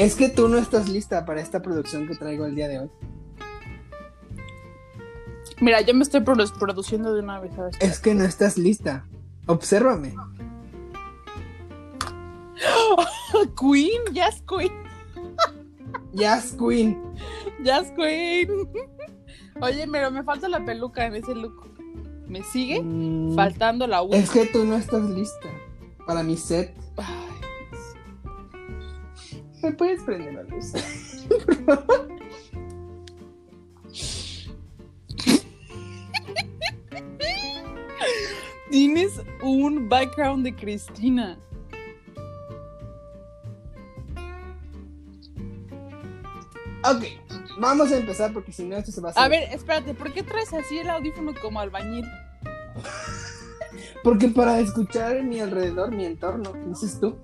[0.00, 2.90] Es que tú no estás lista para esta producción que traigo el día de hoy.
[5.60, 7.76] Mira, yo me estoy produ- produciendo de una vez, ¿sabes?
[7.80, 9.04] Es que no estás lista.
[9.46, 10.14] Obsérvame.
[13.60, 14.72] Queen, Jazz Queen,
[16.14, 16.98] Jazz Queen.
[17.62, 18.48] Jazz Queen.
[19.60, 21.68] Oye, pero me falta la peluca en ese look.
[22.26, 24.16] Me sigue Mm, faltando la uña.
[24.16, 25.48] Es que tú no estás lista
[26.06, 26.74] para mi set.
[29.62, 30.72] ¿Me puedes prender la luz?
[38.70, 41.38] Tienes un background de Cristina.
[46.82, 47.04] Ok,
[47.58, 49.22] vamos a empezar porque si no esto se va a hacer.
[49.22, 52.06] A ver, espérate, ¿por qué traes así el audífono como albañil?
[54.02, 57.18] Porque para escuchar mi alrededor, mi entorno, dices tú.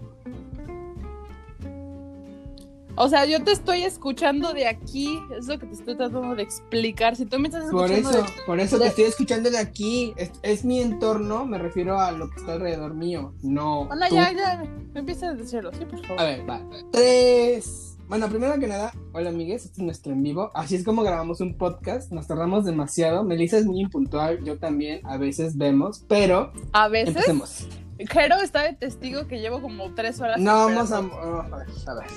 [2.96, 6.42] O sea, yo te estoy escuchando de aquí, es lo que te estoy tratando de
[6.42, 7.14] explicar.
[7.14, 10.14] Si tú me estás Por escuchando eso, por eso te de- estoy escuchando de aquí.
[10.16, 13.34] Es, es mi entorno, me refiero a lo que está alrededor mío.
[13.42, 13.84] No.
[13.86, 14.14] Bueno, tú.
[14.14, 16.20] ya, ya, empieza desde cero, sí, por favor.
[16.20, 16.60] A ver, va.
[16.90, 17.92] Tres.
[18.08, 20.50] Bueno, primero que nada, hola amigues, este es nuestro en vivo.
[20.54, 22.12] Así es como grabamos un podcast.
[22.12, 23.24] Nos tardamos demasiado.
[23.24, 27.66] Melissa es muy impuntual, yo también, a veces vemos, pero A veces, empecemos.
[27.98, 30.38] Jero está de testigo que llevo como tres horas.
[30.38, 32.10] No, vamos a, vamos a ver, a ver.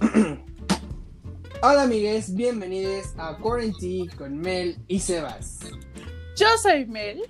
[1.62, 5.60] Hola amigues, bienvenidos a Quarantine con Mel y Sebas.
[6.36, 7.22] Yo soy Mel.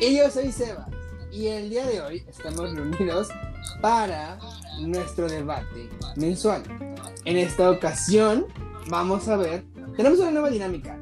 [0.00, 0.88] Y yo soy Sebas.
[1.32, 3.28] Y el día de hoy estamos reunidos
[3.80, 4.38] para
[4.80, 6.62] nuestro debate mensual.
[7.24, 8.46] En esta ocasión
[8.88, 9.64] vamos a ver,
[9.96, 10.98] tenemos una nueva dinámica.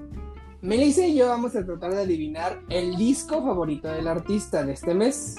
[0.61, 4.95] Melissa y yo vamos a tratar de adivinar el disco favorito del artista de este
[4.95, 5.37] mes.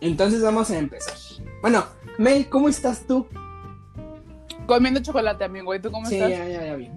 [0.00, 1.14] Entonces vamos a empezar.
[1.62, 1.84] Bueno,
[2.18, 3.26] Mel, ¿cómo estás tú?
[4.66, 5.74] Comiendo chocolate, amigo.
[5.74, 6.30] ¿Y tú cómo sí, estás?
[6.30, 6.90] ya, ya, ya vi.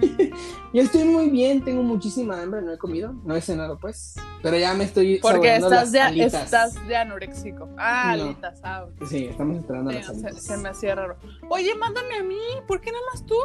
[0.72, 4.56] yo estoy muy bien, tengo muchísima hambre, no he comido, no he cenado pues, pero
[4.58, 6.44] ya me estoy Porque estás las de, alitas.
[6.44, 7.68] estás de anoréxico.
[7.78, 8.24] Ah, No.
[8.24, 9.06] alitas, ah, ok.
[9.06, 10.42] Sí, estamos esperando Sí, las se, alitas.
[10.42, 11.16] se me hacía raro.
[11.48, 13.36] Oye, mándame a mí, ¿por qué nada más tú?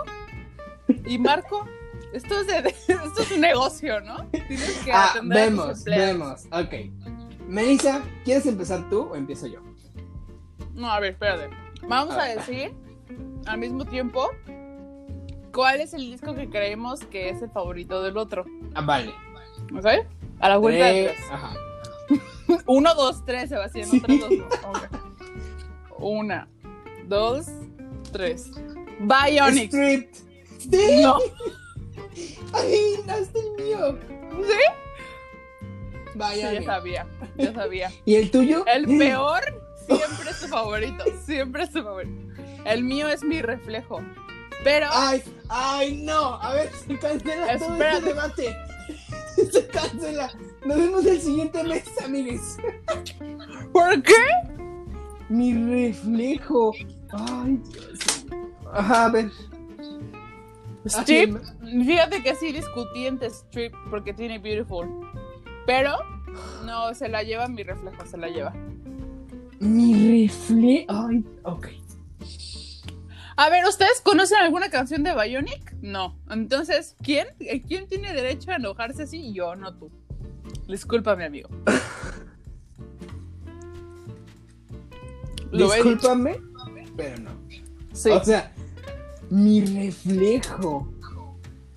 [1.05, 1.65] Y Marco,
[2.13, 4.25] esto es, de- esto es un negocio, ¿no?
[4.31, 6.07] Tienes que Ah, atender a vemos, empleados.
[6.07, 7.47] vemos, ok.
[7.47, 9.59] Melissa, ¿quieres empezar tú o empiezo yo?
[10.73, 11.49] No, a ver, espérate.
[11.87, 12.27] Vamos a Ah.
[12.29, 12.73] decir
[13.49, 14.29] al mismo tiempo
[15.51, 18.45] cuál es el disco que creemos que es el favorito del otro.
[18.75, 19.13] Ah, vale.
[19.75, 19.85] ¿Ok?
[20.39, 21.19] A la vuelta de Tres.
[21.31, 21.53] Ajá.
[22.65, 23.89] Uno, dos, tres, Sebastián.
[23.89, 24.01] Sí.
[24.03, 25.97] Otros dos, no.
[25.97, 26.47] Una,
[27.07, 27.47] dos,
[28.11, 28.51] tres.
[28.99, 29.71] Bionic.
[30.59, 31.01] Sí.
[31.01, 31.17] No.
[32.53, 33.97] Ay, no es el mío.
[34.45, 36.13] ¿Sí?
[36.15, 36.49] Vaya.
[36.49, 37.91] Sí, ya sabía, ya sabía.
[38.05, 38.65] ¿Y el tuyo?
[38.65, 39.41] El peor
[39.85, 42.28] siempre es tu favorito, siempre es tu favorito.
[42.65, 44.01] El mío es mi reflejo.
[44.63, 46.35] Pero Ay, ay, no.
[46.35, 47.97] A ver, se cancela todo Espérate.
[47.97, 48.57] este debate.
[49.51, 50.31] Se cancela.
[50.65, 52.57] Nos vemos el siguiente mes, amigues.
[53.71, 54.13] ¿por qué?
[55.29, 56.73] Mi reflejo.
[57.11, 58.25] Ay, Dios.
[58.73, 59.31] Ajá, a ver.
[60.85, 64.87] Strip, fíjate que sí discutí entre Strip porque tiene Beautiful.
[65.65, 65.97] Pero
[66.65, 68.53] no, se la lleva mi reflejo, se la lleva.
[69.59, 70.85] Mi reflejo.
[70.89, 71.67] Ay, ok.
[73.39, 75.73] A ver, ¿ustedes conocen alguna canción de Bionic?
[75.81, 76.19] No.
[76.29, 77.29] Entonces, ¿quién?
[77.69, 79.33] ¿Quién tiene derecho a enojarse así?
[79.33, 79.89] Yo, no tú.
[80.67, 81.47] Discúlpame, amigo.
[85.53, 86.41] Discúlpame,
[86.97, 87.31] pero no.
[87.93, 88.09] Sí.
[88.09, 88.51] O sea,
[89.29, 90.91] mi reflejo.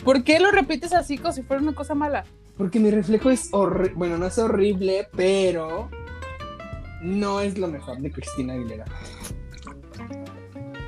[0.03, 2.25] ¿Por qué lo repites así como si fuera una cosa mala?
[2.59, 3.95] Porque mi reflejo es horrible.
[3.95, 5.89] Bueno, no es horrible, pero
[7.03, 8.85] no es lo mejor de Cristina Aguilera.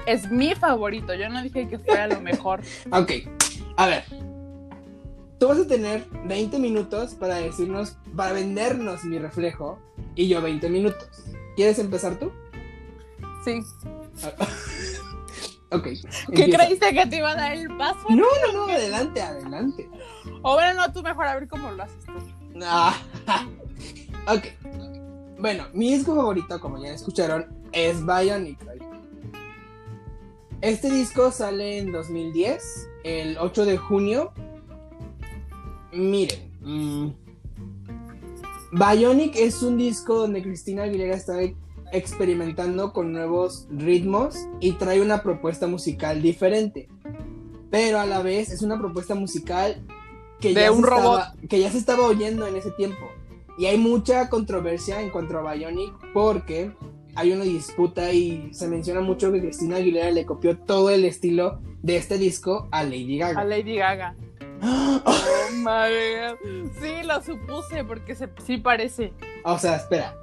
[0.06, 1.15] Es mi favorito.
[1.15, 2.60] Yo no dije que fuera lo mejor.
[2.91, 3.12] Ok,
[3.76, 4.04] a ver.
[5.38, 9.78] Tú vas a tener 20 minutos para decirnos, para vendernos mi reflejo,
[10.15, 11.09] y yo 20 minutos.
[11.56, 12.33] ¿Quieres empezar tú?
[13.45, 13.60] Sí.
[15.71, 15.83] Ok.
[15.83, 15.98] ¿Qué
[16.45, 16.56] empieza.
[16.59, 18.06] creíste que te iba a dar el paso?
[18.09, 19.91] No, no, no, adelante, adelante.
[20.42, 22.12] O bueno, no, tú mejor a ver cómo lo haces tú.
[22.62, 22.95] Ah,
[24.28, 24.45] ok.
[25.41, 28.60] Bueno, mi disco favorito, como ya escucharon, es Bionic.
[30.65, 34.33] Este disco sale en 2010, el 8 de junio.
[35.93, 37.09] Miren, mm,
[38.72, 41.34] Bionic es un disco donde Cristina Aguilera está
[41.93, 46.89] experimentando con nuevos ritmos y trae una propuesta musical diferente.
[47.71, 49.83] Pero a la vez es una propuesta musical
[50.41, 51.21] que, De ya, un se robot.
[51.21, 53.11] Estaba, que ya se estaba oyendo en ese tiempo.
[53.59, 56.72] Y hay mucha controversia en cuanto a Bionic porque
[57.16, 61.61] hay una disputa y se menciona mucho que Cristina Aguilera le copió todo el estilo
[61.83, 63.41] de este disco a Lady Gaga.
[63.41, 64.16] A Lady Gaga.
[64.66, 65.01] Oh
[65.63, 66.71] God.
[66.81, 69.13] Sí, lo supuse porque se, sí parece.
[69.45, 70.15] O sea, espera.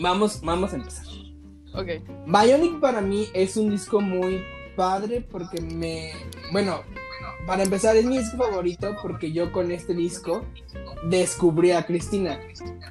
[0.00, 1.06] Vamos, vamos a empezar.
[1.74, 1.88] Ok.
[2.26, 4.42] Bionic para mí es un disco muy
[4.76, 6.12] padre porque me...
[6.50, 6.82] Bueno,
[7.46, 10.44] para empezar es mi disco favorito porque yo con este disco
[11.08, 12.38] descubrí a Cristina.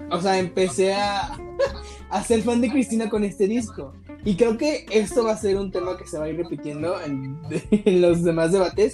[0.09, 1.37] O sea, empecé a,
[2.09, 3.93] a ser fan de Cristina con este disco.
[4.23, 7.01] Y creo que esto va a ser un tema que se va a ir repitiendo
[7.01, 7.39] en,
[7.71, 8.93] en los demás debates.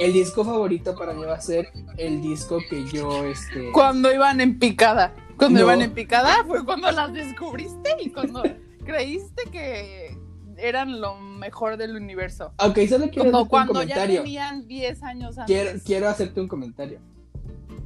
[0.00, 3.70] El disco favorito para mí va a ser el disco que yo, este...
[3.72, 5.14] Cuando iban en picada.
[5.36, 5.66] Cuando No.
[5.66, 8.42] iban en picada fue cuando las descubriste y cuando
[8.84, 10.15] creíste que
[10.58, 12.52] eran lo mejor del universo.
[12.58, 14.22] Ok, solo quiero Como hacerte un cuando ya comentario.
[14.22, 15.46] tenían 10 años antes.
[15.56, 16.98] Quiero, quiero hacerte un comentario.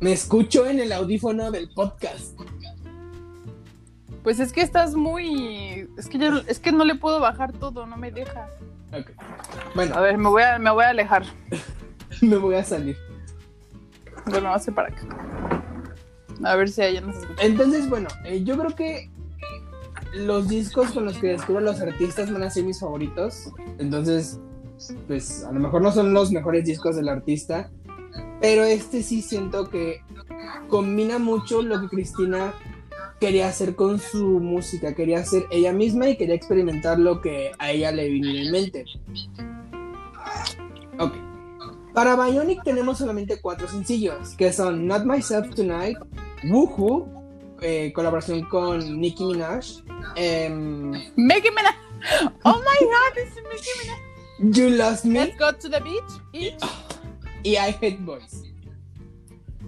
[0.00, 2.38] Me escucho en el audífono del podcast.
[4.22, 5.88] Pues es que estás muy.
[5.98, 8.48] Es que, yo- es que no le puedo bajar todo, no me deja.
[8.92, 9.10] Ok.
[9.74, 11.24] Bueno, A ver, me voy a, me voy a alejar.
[12.20, 12.96] me voy a salir.
[14.26, 15.62] Bueno, hace para acá.
[16.44, 17.42] A ver si ella nos escucha.
[17.42, 19.10] Entonces, bueno, eh, yo creo que
[20.14, 23.50] los discos con los que descubro los artistas van a ser mis favoritos.
[23.78, 24.40] Entonces,
[25.06, 27.70] pues a lo mejor no son los mejores discos del artista,
[28.40, 30.02] pero este sí siento que
[30.68, 32.54] combina mucho lo que Cristina
[33.20, 37.70] quería hacer con su música, quería ser ella misma y quería experimentar lo que a
[37.70, 38.84] ella le vino en mente.
[40.98, 41.12] Ok.
[41.92, 45.98] Para Bionic tenemos solamente cuatro sencillos, que son Not Myself Tonight,
[46.44, 47.19] Woohoo,
[47.62, 49.66] eh, colaboración con Nicki Minaj,
[50.16, 51.76] Nicki Minaj.
[52.44, 54.10] Oh my god, es Nicki Minaj.
[54.56, 56.22] You Lost Me Let's go to the beach.
[56.32, 56.54] Y
[57.42, 58.44] y I Hate Boys.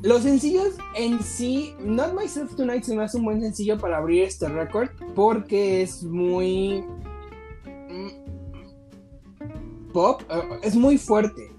[0.03, 4.25] Los sencillos en sí, Not Myself Tonight se me hace un buen sencillo para abrir
[4.25, 6.85] este récord porque es muy
[7.89, 8.09] mm,
[9.93, 11.51] pop, eh, es muy fuerte.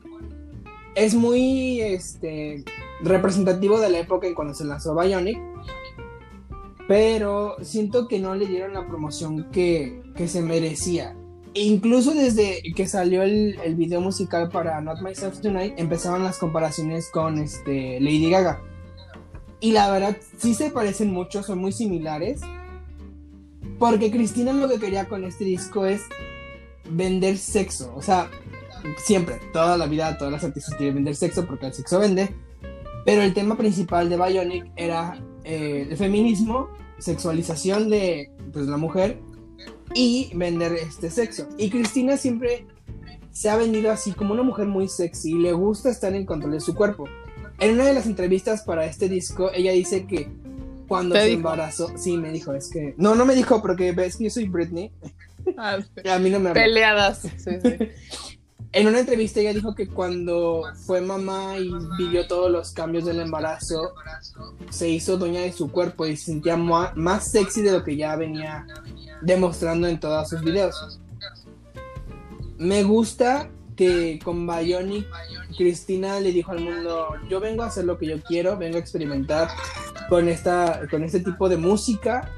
[0.95, 2.65] Es muy este
[3.01, 5.39] representativo de la época en cuando se lanzó Bionic.
[6.87, 11.15] Pero siento que no le dieron la promoción que, que se merecía.
[11.53, 16.39] E incluso desde que salió el, el video musical para Not Myself Tonight, empezaban las
[16.39, 18.61] comparaciones con este, Lady Gaga.
[19.59, 22.41] Y la verdad, sí se parecen mucho, son muy similares.
[23.79, 26.01] Porque Cristina lo que quería con este disco es
[26.89, 27.93] vender sexo.
[27.95, 28.29] O sea,
[28.97, 32.35] siempre, toda la vida, todas las artistas quieren vender sexo porque el sexo vende.
[33.05, 36.69] Pero el tema principal de Bionic era eh, el feminismo,
[36.99, 39.19] sexualización de pues, la mujer
[39.93, 41.47] y vender este sexo.
[41.57, 42.65] Y Cristina siempre
[43.31, 46.53] se ha vendido así como una mujer muy sexy y le gusta estar en control
[46.53, 47.05] de su cuerpo.
[47.59, 50.29] En una de las entrevistas para este disco, ella dice que
[50.87, 51.37] cuando ¿Te se dijo?
[51.37, 54.47] embarazó, sí, me dijo, es que, no, no me dijo porque ves que yo soy
[54.47, 54.91] Britney,
[55.57, 55.77] Ah,
[56.13, 57.19] a mí no me peleadas.
[57.19, 57.77] Sí, sí.
[58.73, 63.19] En una entrevista ella dijo que cuando fue mamá y vivió todos los cambios del
[63.19, 63.93] embarazo,
[64.71, 68.15] se hizo dueña de su cuerpo y se sentía más sexy de lo que ya
[68.15, 68.65] venía
[69.21, 70.99] demostrando en todos sus videos.
[72.57, 75.07] Me gusta que con Bionic
[75.55, 78.79] Cristina le dijo al mundo, yo vengo a hacer lo que yo quiero, vengo a
[78.79, 79.49] experimentar
[80.09, 82.31] con, esta, con este tipo de música.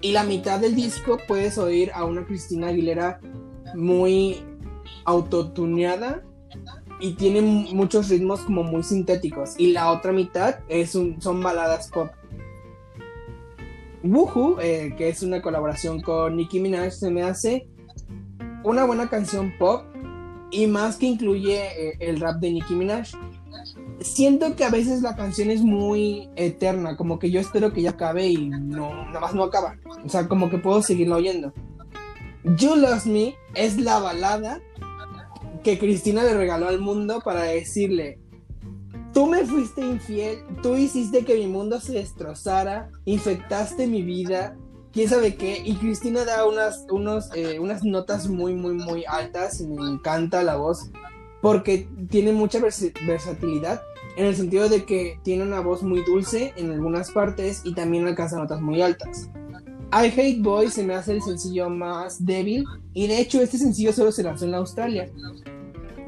[0.00, 3.20] Y la mitad del disco puedes oír a una Cristina Aguilera
[3.74, 4.42] muy
[5.04, 6.22] autotuneada
[7.00, 9.54] y tiene muchos ritmos como muy sintéticos.
[9.58, 12.10] Y la otra mitad es un, son baladas pop.
[14.02, 17.66] Woohoo, eh, que es una colaboración con Nicki Minaj, se me hace
[18.62, 19.84] una buena canción pop
[20.50, 23.08] y más que incluye eh, el rap de Nicki Minaj.
[24.00, 27.90] Siento que a veces la canción es muy eterna, como que yo espero que ya
[27.90, 29.76] acabe y no, nada más no acaba.
[30.04, 31.52] O sea, como que puedo seguirla oyendo.
[32.44, 34.60] You Lost Me es la balada
[35.64, 38.20] que Cristina le regaló al mundo para decirle,
[39.12, 44.56] tú me fuiste infiel, tú hiciste que mi mundo se destrozara, infectaste mi vida,
[44.92, 49.60] quién sabe qué, y Cristina da unas, unos, eh, unas notas muy, muy, muy altas,
[49.60, 50.90] y me encanta la voz,
[51.40, 53.80] porque tiene mucha versatilidad,
[54.16, 58.06] en el sentido de que tiene una voz muy dulce en algunas partes y también
[58.06, 59.28] alcanza notas muy altas.
[59.92, 63.92] I Hate Boys se me hace el sencillo más débil y de hecho este sencillo
[63.92, 65.08] solo se lanzó en Australia.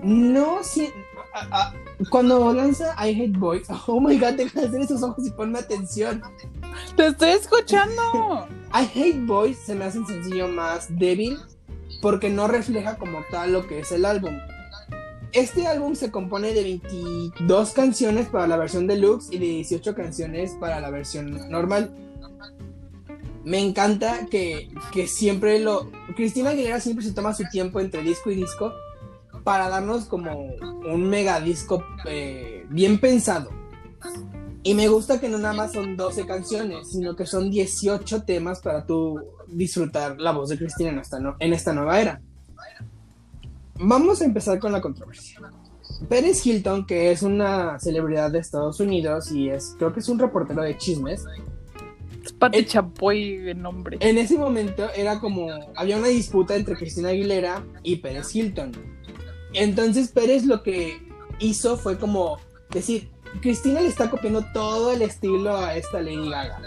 [0.02, 0.88] No, si,
[1.34, 1.74] a- a-
[2.10, 5.58] cuando lanza I Hate Boys, oh my god, deja de hacer esos ojos y ponme
[5.58, 6.22] atención.
[6.96, 8.46] Te estoy escuchando.
[8.72, 11.38] I Hate Boys se me hace el sencillo más débil
[12.02, 14.34] porque no refleja como tal lo que es el álbum.
[15.32, 20.52] Este álbum se compone de 22 canciones para la versión deluxe y de 18 canciones
[20.60, 21.90] para la versión normal.
[23.44, 25.90] me encanta que, que siempre lo...
[26.16, 28.72] Cristina Aguilera siempre se toma su tiempo entre disco y disco
[29.46, 30.56] para darnos como
[30.92, 33.48] un mega disco eh, bien pensado.
[34.64, 38.58] Y me gusta que no nada más son 12 canciones, sino que son 18 temas
[38.58, 42.20] para tú disfrutar la voz de Cristina en esta, en esta nueva era.
[43.78, 45.38] Vamos a empezar con la controversia.
[46.08, 50.18] Pérez Hilton, que es una celebridad de Estados Unidos y es, creo que es un
[50.18, 51.24] reportero de chismes,
[52.40, 53.98] Pati Chapoy de nombre.
[54.00, 58.95] En ese momento era como, había una disputa entre Cristina Aguilera y Pérez Hilton.
[59.56, 61.00] Entonces Pérez lo que
[61.40, 62.38] hizo fue como
[62.70, 63.10] decir,
[63.40, 66.60] Cristina le está copiando todo el estilo a esta Lady Gaga.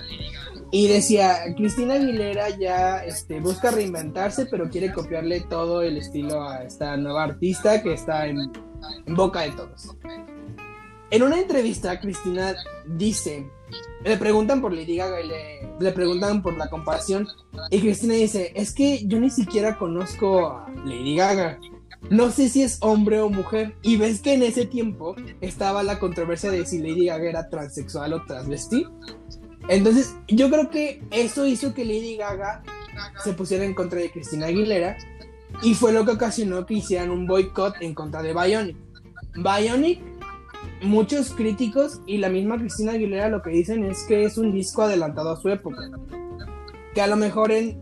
[0.72, 6.64] Y decía, Cristina Aguilera ya este, busca reinventarse, pero quiere copiarle todo el estilo a
[6.64, 8.52] esta nueva artista que está en,
[9.08, 9.96] boca de todos.
[11.10, 12.56] En una entrevista, Cristina
[12.86, 13.50] dice
[14.04, 15.28] le preguntan por Lady Gaga y
[15.80, 17.28] le, preguntan por la comparación.
[17.70, 21.60] Y Cristina dice, es que yo ni siquiera conozco a Lady Gaga
[22.10, 23.76] no sé si es hombre o mujer.
[23.82, 28.14] Y ves que en ese tiempo estaba la controversia de si Lady Gaga era transexual
[28.14, 28.86] o transvestí.
[29.68, 32.64] Entonces, yo creo que eso hizo que Lady Gaga
[33.24, 34.98] se pusiera en contra de Cristina Aguilera
[35.62, 38.78] y fue lo que ocasionó que hicieran un boicot en contra de Bionic.
[39.36, 40.00] Bionic,
[40.82, 44.82] muchos críticos y la misma Cristina Aguilera lo que dicen es que es un disco
[44.82, 45.82] adelantado a su época.
[46.96, 47.80] Que a lo mejor en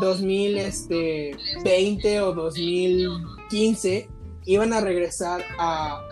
[0.00, 3.08] 2020 este, o 2000
[3.50, 4.08] 15
[4.46, 6.02] iban a regresar a,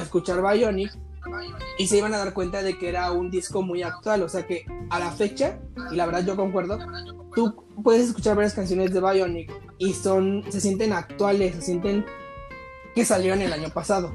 [0.00, 0.96] escuchar Bionic
[1.78, 4.46] y se iban a dar cuenta de que era un disco muy actual, o sea
[4.46, 5.58] que a la fecha,
[5.90, 6.78] y la verdad yo concuerdo,
[7.34, 12.06] tú puedes escuchar varias canciones de Bionic y son, se sienten actuales, se sienten
[12.94, 14.14] que salieron el año pasado.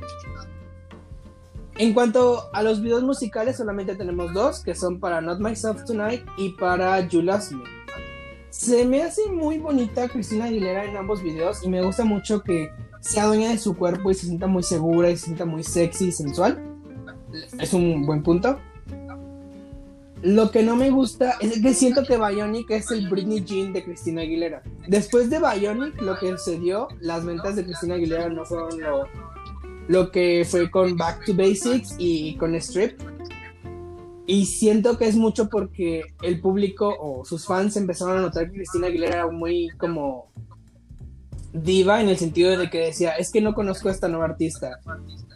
[1.77, 6.25] En cuanto a los videos musicales, solamente tenemos dos, que son para Not Myself Tonight
[6.37, 7.74] y para You Lost Me.
[8.57, 12.71] Se me hace muy bonita Cristina Aguilera en ambos videos y me gusta mucho que
[13.01, 16.05] sea dueña de su cuerpo y se sienta muy segura y se sienta muy sexy
[16.05, 16.63] y sensual.
[17.59, 18.57] Es un buen punto.
[20.21, 23.83] Lo que no me gusta es que siento que Bionic es el Britney Jean de
[23.83, 24.63] Cristina Aguilera.
[24.87, 29.03] Después de Bionic, lo que sucedió, las ventas de Cristina Aguilera no fueron lo,
[29.89, 32.97] lo que fue con Back to Basics y con Strip.
[34.27, 38.57] Y siento que es mucho porque el público o sus fans empezaron a notar que
[38.57, 40.31] Cristina Aguilera era muy como
[41.53, 44.79] diva en el sentido de que decía, es que no conozco a esta nueva artista.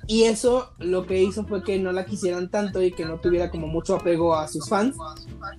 [0.08, 3.52] Y eso lo que hizo fue que no la quisieran tanto y que no tuviera
[3.52, 4.98] como mucho apego a sus fans,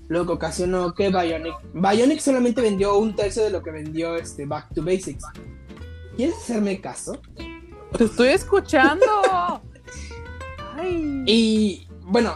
[0.09, 1.55] lo que ocasionó que Bionic...
[1.73, 5.25] Bionic solamente vendió un tercio de lo que vendió este Back to Basics.
[6.17, 7.13] ¿Quieres hacerme caso?
[7.97, 9.07] Te estoy escuchando.
[11.27, 12.33] Y bueno,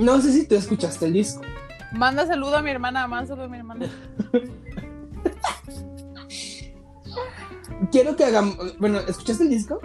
[0.00, 1.42] no sé si tú escuchaste el disco.
[1.92, 3.90] Manda saludo a mi hermana, manda saludo a mi hermana.
[7.90, 8.78] Quiero que hagamos.
[8.78, 9.80] Bueno, ¿escuchaste el disco?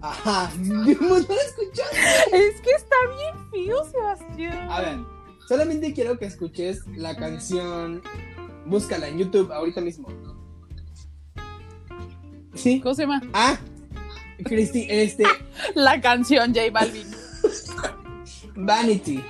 [0.00, 1.96] Ajá, no lo escuchaste.
[2.32, 4.70] Es que está bien fío, Sebastián.
[4.70, 4.98] A ver,
[5.48, 8.02] solamente quiero que escuches la canción.
[8.66, 10.08] Búscala en YouTube ahorita mismo.
[12.54, 12.80] Sí.
[12.80, 13.20] ¿Cómo se llama?
[13.32, 13.58] Ah,
[14.44, 15.24] Cristi, este.
[15.74, 17.06] La canción J Balvin.
[18.56, 19.22] Vanity.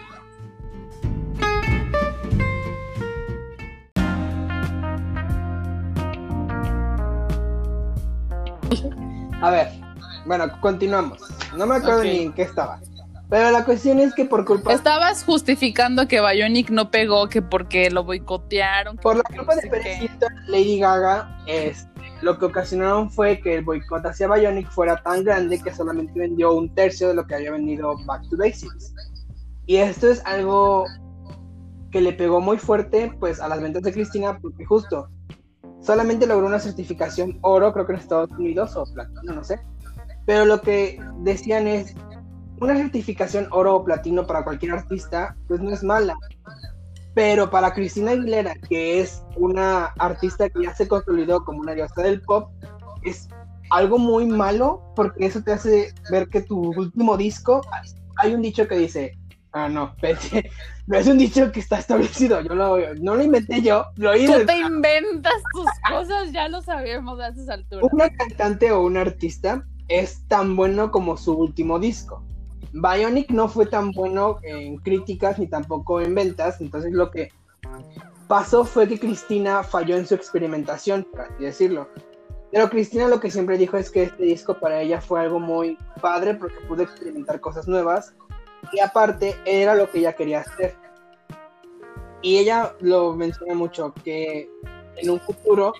[9.42, 9.68] A ver,
[10.24, 11.18] bueno, continuamos.
[11.56, 12.80] No me acuerdo ni en qué estaba.
[13.28, 14.72] Pero la cuestión es que por culpa.
[14.72, 18.96] Estabas justificando que Bionic no pegó, que porque lo boicotearon.
[18.98, 20.10] Por la culpa de Pérez
[20.46, 25.60] Lady Gaga, este lo que ocasionaron fue que el boicot hacia Bionic fuera tan grande
[25.62, 28.94] que solamente vendió un tercio de lo que había vendido Back to Basics.
[29.66, 30.84] Y esto es algo
[31.90, 35.08] que le pegó muy fuerte pues a las ventas de Cristina porque justo
[35.80, 39.60] solamente logró una certificación oro, creo que en Estados Unidos o platino, no sé.
[40.24, 41.94] Pero lo que decían es
[42.60, 46.16] una certificación oro o platino para cualquier artista pues no es mala.
[47.14, 52.02] Pero para Cristina Aguilera, que es una artista que ya se consolidó como una diosa
[52.02, 52.50] del pop,
[53.02, 53.28] es
[53.70, 57.62] algo muy malo porque eso te hace ver que tu último disco,
[58.16, 59.16] hay un dicho que dice,
[59.56, 59.94] ah, no,
[60.86, 64.26] no es un dicho que está establecido, yo lo, no lo inventé yo, lo oí.
[64.26, 67.88] Tú te inventas tus cosas, ya lo sabemos a esas alturas.
[67.90, 72.22] Una cantante o un artista es tan bueno como su último disco.
[72.72, 77.32] Bionic no fue tan bueno en críticas ni tampoco en ventas, entonces lo que
[78.28, 81.88] pasó fue que Cristina falló en su experimentación, por así decirlo.
[82.52, 85.78] Pero Cristina lo que siempre dijo es que este disco para ella fue algo muy
[86.00, 88.14] padre porque pudo experimentar cosas nuevas
[88.72, 90.74] y aparte era lo que ella quería hacer.
[92.22, 94.50] y ella lo menciona mucho, que
[94.96, 95.74] en un futuro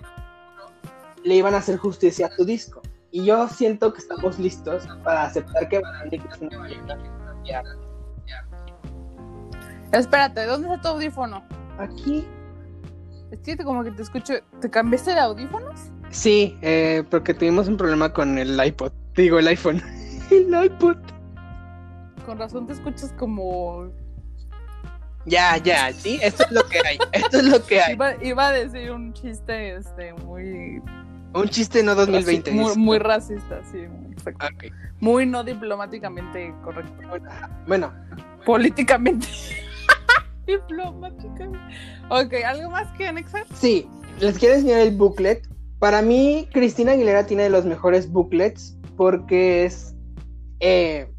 [1.23, 2.81] le iban a hacer justicia a tu disco.
[3.11, 7.63] Y yo siento que estamos listos para aceptar que Bionic es una
[9.91, 11.43] Espérate, ¿dónde está tu audífono?
[11.79, 12.25] Aquí.
[13.31, 14.33] Es que como que te escucho.
[14.61, 15.79] ¿Te cambiaste de audífonos?
[16.09, 18.91] Sí, eh, porque tuvimos un problema con el iPod.
[19.15, 19.81] Digo, el iPhone.
[20.31, 20.97] el iPod.
[22.27, 23.89] Con razón te escuchas como.
[25.25, 26.97] Ya, ya, sí, esto es lo que hay.
[27.13, 27.93] Esto es lo que hay.
[27.93, 30.81] Iba, iba a decir un chiste este muy.
[31.33, 32.51] Un chiste no 2020.
[32.51, 33.79] muy, muy racista, sí,
[34.11, 34.45] exacto.
[34.99, 36.93] Muy no diplomáticamente correcto.
[37.65, 37.93] Bueno,
[38.45, 39.27] Políticamente.
[40.45, 41.59] diplomáticamente.
[42.09, 43.45] Ok, ¿algo más que anexar?
[43.53, 43.87] sí,
[44.19, 45.47] les quiero enseñar el booklet.
[45.79, 49.95] Para mí, Cristina Aguilera tiene de los mejores booklets porque es.
[50.59, 51.09] eh,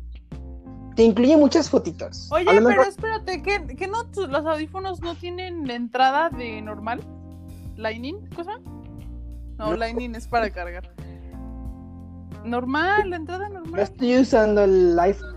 [0.99, 2.27] te incluye muchas fotitos.
[2.33, 7.05] Oye, pero mejor- espérate, ¿que, que no, los audífonos no tienen entrada de normal?
[7.77, 8.17] ¿Lightning?
[8.35, 8.59] ¿Cosa?
[9.57, 9.77] No, No.
[9.77, 10.93] Lightning es para cargar.
[12.45, 13.81] Normal, la entrada normal.
[13.81, 15.37] estoy usando el iPhone.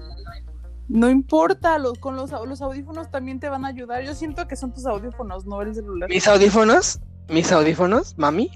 [0.87, 4.03] No importa, los, con los, los audífonos también te van a ayudar.
[4.03, 6.09] Yo siento que son tus audífonos, no el celular.
[6.09, 6.99] Mis audífonos,
[7.29, 8.49] mis audífonos, mami,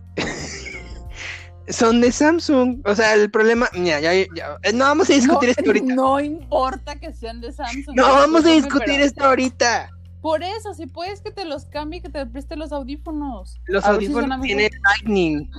[1.70, 2.82] son de Samsung.
[2.86, 3.68] O sea, el problema.
[3.74, 5.96] Mira, ya, ya- eh, no vamos a discutir no, esto ahorita.
[5.96, 7.96] No, no importa que sean de Samsung.
[7.98, 9.90] vamos a discutir esto ahorita.
[10.22, 13.60] Por eso, si puedes que te los cambie, que te preste los audífonos.
[13.68, 14.46] Los A si audífonos mejor.
[14.46, 15.50] tienen Lightning.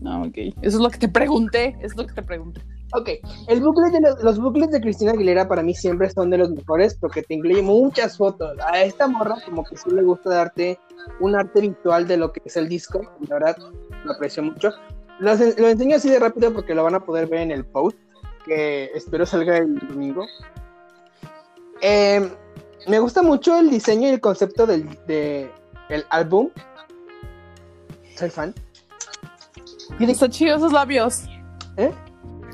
[0.00, 0.34] No, ok.
[0.36, 1.76] Eso es lo que te pregunté.
[1.82, 2.62] Es lo que te pregunté.
[2.94, 3.10] Ok,
[3.48, 6.50] el booklet de los, los booklets de Cristina Aguilera para mí siempre son de los
[6.52, 8.56] mejores porque te incluye muchas fotos.
[8.72, 10.78] A esta morra como que sí le gusta darte
[11.20, 13.00] un arte visual de lo que es el disco.
[13.20, 13.56] y La verdad,
[14.04, 14.70] lo aprecio mucho.
[15.18, 17.64] Lo, ense- lo enseño así de rápido porque lo van a poder ver en el
[17.64, 17.96] post,
[18.44, 20.26] que espero salga el domingo.
[21.80, 22.30] Eh,
[22.86, 25.50] me gusta mucho el diseño y el concepto del de,
[25.88, 26.50] el álbum.
[28.16, 28.54] Soy fan.
[30.00, 31.22] Están chidos esos labios.
[31.76, 31.92] ¿eh?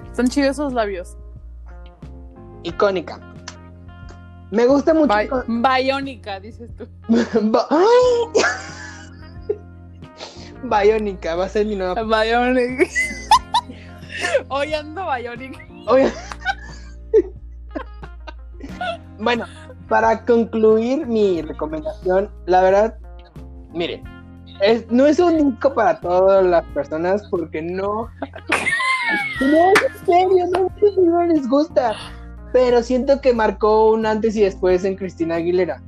[0.06, 1.16] Están chidos esos labios.
[2.62, 3.18] Icónica.
[4.50, 5.12] Me gusta mucho.
[5.28, 6.87] con- Biónica, dices tú.
[10.80, 11.94] Biónica, va a ser mi nueva.
[12.02, 12.88] Bionic.
[14.48, 15.58] Hoy ando Bionic.
[19.18, 19.44] Bueno,
[19.88, 22.98] para concluir mi recomendación, la verdad,
[23.72, 24.02] miren,
[24.61, 28.08] es- no es un disco para todas las personas porque no.
[29.40, 30.70] No, en serio, no,
[31.04, 31.94] no les gusta.
[32.52, 35.82] Pero siento que marcó un antes y después en Cristina Aguilera.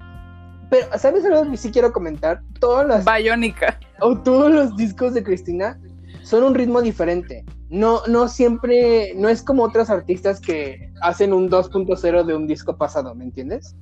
[0.70, 2.40] Pero, ¿sabes algo que sí quiero comentar?
[2.58, 3.78] Todas las Biónica.
[4.00, 5.80] O todos los discos de Cristina
[6.22, 7.44] son un ritmo diferente.
[7.68, 12.76] No, no siempre, no es como otras artistas que hacen un 2.0 de un disco
[12.76, 13.74] pasado, ¿me entiendes?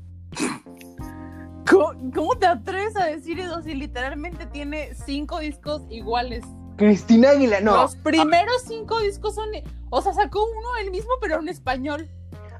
[1.70, 6.44] ¿Cómo, cómo te atreves a decir eso si literalmente tiene cinco discos iguales?
[6.76, 7.82] Cristina Aguilera, no.
[7.82, 9.48] Los primeros cinco discos son.
[9.90, 12.08] O sea, sacó uno el mismo, pero en español.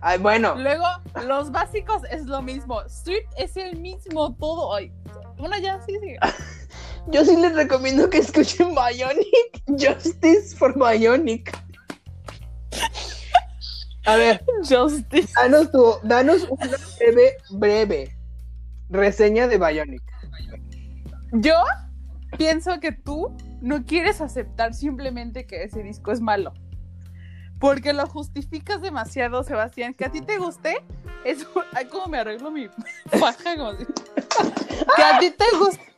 [0.00, 0.84] Ay, bueno, Luego,
[1.26, 2.82] los básicos es lo mismo.
[2.82, 4.74] Street es el mismo todo.
[4.74, 4.92] Ay,
[5.38, 6.16] bueno, ya, sí, sí.
[7.10, 9.62] Yo sí les recomiendo que escuchen Bionic.
[9.66, 11.52] Justice for Bionic.
[14.04, 15.32] A ver, Justice.
[15.40, 18.16] danos, tu, danos una breve, breve
[18.88, 20.02] reseña de Bionic.
[21.32, 21.54] Yo
[22.36, 26.52] pienso que tú no quieres aceptar simplemente que ese disco es malo.
[27.60, 29.94] Porque lo justificas demasiado, Sebastián.
[29.94, 30.84] Que a ti te guste,
[31.24, 31.46] es.
[31.72, 32.66] Ay, cómo me arreglo mi
[33.20, 33.86] faja, como si-
[34.96, 35.91] Que a ti te guste.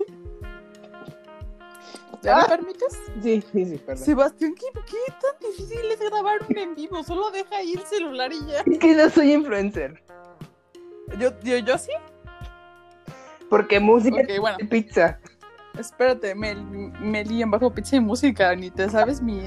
[2.24, 2.46] ¿Ya me Ah.
[2.48, 2.98] permites?
[3.22, 4.04] Sí, sí, sí, perdón.
[4.04, 7.02] Sebastián, ¿qué, qué tan difícil es grabar un en vivo?
[7.04, 8.60] Solo deja ahí el celular y ya.
[8.66, 10.02] Es que no soy influencer.
[11.18, 11.92] Yo, yo, yo sí.
[13.50, 14.56] Porque música Ok, bueno.
[14.60, 15.18] es pizza.
[15.78, 19.40] Espérate, me, me lían bajo pizza y música, ni te sabes mi.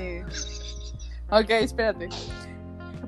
[1.32, 2.10] Ok, espérate.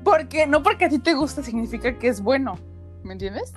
[0.02, 2.58] Porque, no porque a ti te gusta significa que es bueno,
[3.02, 3.52] ¿me entiendes?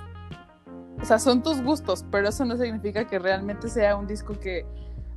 [1.00, 4.64] O sea, son tus gustos, pero eso no significa que realmente sea un disco que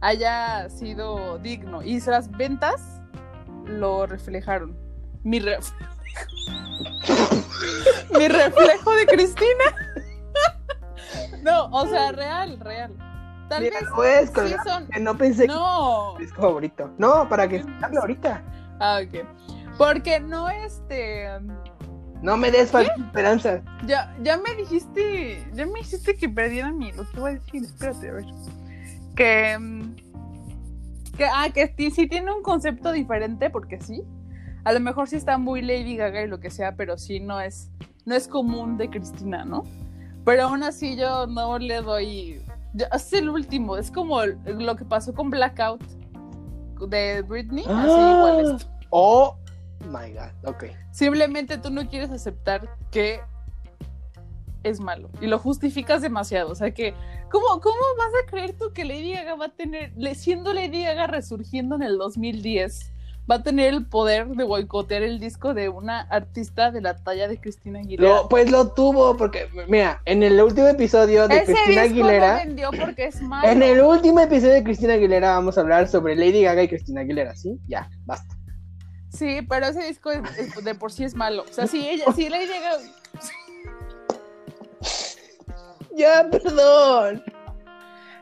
[0.01, 1.81] haya sido digno.
[1.83, 3.01] Y las ventas
[3.65, 4.75] lo reflejaron.
[5.23, 5.75] Mi reflejo.
[8.17, 9.75] Mi reflejo de Cristina.
[11.41, 12.93] no, o sea, real, real.
[13.49, 14.88] Tal Mira, vez sí son.
[14.88, 16.15] que no pensé No.
[16.17, 16.93] que es favorito.
[16.97, 18.43] No, para que escucharlo ahorita.
[18.79, 19.25] Ah, ok.
[19.77, 21.29] Porque no, este.
[22.21, 23.62] No me des falsas esperanzas.
[23.86, 25.47] Ya, ya me dijiste.
[25.53, 26.91] Ya me dijiste que perdiera mi.
[26.91, 28.25] Lo que voy a decir, espérate, a ver.
[29.17, 29.58] Que.
[29.60, 29.95] mm,
[31.17, 34.03] Que, ah, que sí, sí tiene un concepto diferente, porque sí.
[34.63, 37.41] A lo mejor sí está muy Lady Gaga y lo que sea, pero sí no
[37.41, 37.71] es.
[38.06, 39.63] No es común de Cristina, ¿no?
[40.25, 42.41] Pero aún así yo no le doy
[42.73, 43.77] Ya, es el último.
[43.77, 45.82] Es como lo que pasó con Blackout
[46.89, 47.63] de Britney.
[47.63, 48.13] Así Ah.
[48.36, 48.69] igual esto.
[48.91, 49.36] Oh
[49.86, 50.65] my god, ok.
[50.91, 53.21] Simplemente tú no quieres aceptar que
[54.69, 56.51] es malo y lo justificas demasiado.
[56.51, 56.93] O sea que,
[57.32, 61.08] ¿cómo, cómo vas a creer tú que Lady Gaga va a tener, siendo Lady Gaga
[61.08, 62.93] resurgiendo en el 2010,
[63.30, 67.27] va a tener el poder de boicotear el disco de una artista de la talla
[67.27, 68.08] de Cristina Aguilera?
[68.21, 72.32] Lo- pues lo tuvo, porque, mira, en el último episodio de Ese Cristina disco Aguilera.
[72.32, 73.49] no vendió porque es malo.
[73.49, 77.01] En el último episodio de Cristina Aguilera vamos a hablar sobre Lady Gaga y Cristina
[77.01, 77.60] Aguilera, ¿sí?
[77.67, 78.34] Ya, basta.
[79.10, 81.43] Sí, pero ese disco de por sí es malo.
[81.49, 82.77] O sea, si ella, si Lady Gaga
[85.97, 87.23] Ya, perdón.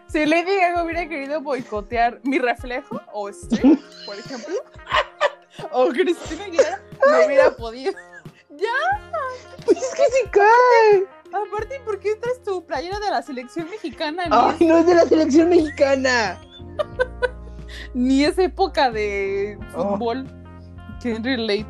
[0.07, 4.55] Si Lady Gaga hubiera querido boicotear mi reflejo o Stream, por ejemplo,
[5.71, 7.91] o Cristina Aguilera, no hubiera podido.
[9.65, 11.05] Pues es que se cae.
[11.33, 14.23] Aparte, ¿por qué traes tu playera de la selección mexicana?
[14.25, 16.39] Ni, Ay, no es de la selección mexicana.
[17.93, 20.25] ni es época de fútbol.
[21.03, 21.65] Can relate.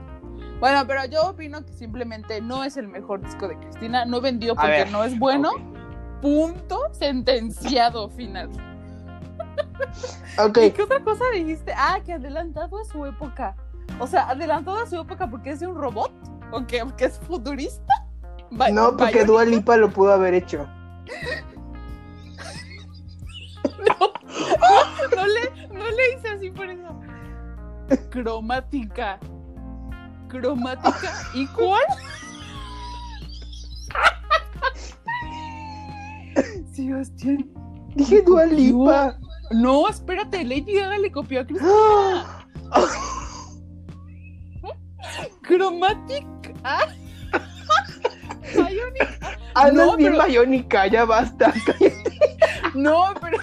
[0.60, 4.06] Bueno, pero yo opino que simplemente no es el mejor disco de Cristina.
[4.06, 5.75] No vendió porque no es bueno.
[6.22, 8.50] Punto sentenciado final.
[10.38, 11.74] Ok, ¿Y qué otra cosa dijiste?
[11.78, 13.56] Ah, que adelantado a su época.
[14.00, 16.12] O sea, adelantado a su época porque es de un robot.
[16.52, 17.94] ¿O que, que es futurista?
[18.52, 19.28] Ba- no, porque Bionic.
[19.28, 20.68] Dua Lipa lo pudo haber hecho.
[25.16, 27.00] No le, no le hice así por eso.
[28.10, 29.18] Cromática.
[30.28, 31.12] Cromática.
[31.34, 31.84] ¿Y cuál?
[36.76, 37.50] Sebastián.
[37.96, 39.18] Dije Dua Lipa.
[39.52, 42.48] No, espérate, Lady Gaga le copió a Cristina.
[42.72, 42.74] ¡Ah!
[45.48, 46.26] Chromatic.
[46.64, 46.88] Ah.
[48.54, 49.20] Bionic.
[49.54, 51.54] Andas No, bien pero- bayónica, ya basta.
[52.74, 53.38] No, pero.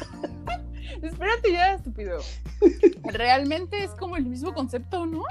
[1.02, 2.18] Espérate ya, estúpido.
[3.04, 5.22] Realmente es como el mismo concepto, ¿no?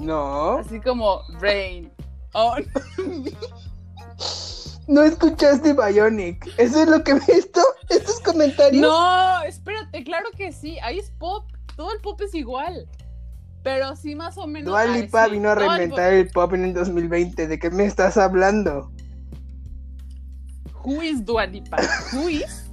[0.00, 1.92] No, Así como Rain.
[2.32, 2.54] Oh,
[4.92, 6.46] no escuchaste Bionic.
[6.58, 8.82] Eso es lo que esto, estos comentarios.
[8.82, 10.78] no, espérate, claro que sí.
[10.82, 11.50] Ahí es pop.
[11.76, 12.86] Todo el pop es igual.
[13.62, 14.66] Pero sí, más o menos.
[14.66, 17.46] Dua Lipa vino a el reinventar el pop en el 2020.
[17.46, 18.92] ¿De qué me estás hablando?
[20.84, 21.78] Who is Dua Lipa?
[22.12, 22.70] Who is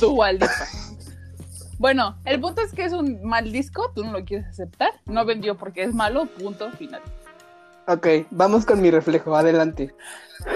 [0.00, 0.68] Dua Lipa?
[1.78, 4.92] Bueno, el punto es que es un mal disco, tú no lo quieres aceptar.
[5.06, 7.02] No vendió porque es malo, punto final.
[7.86, 9.94] Ok, vamos con mi reflejo, adelante.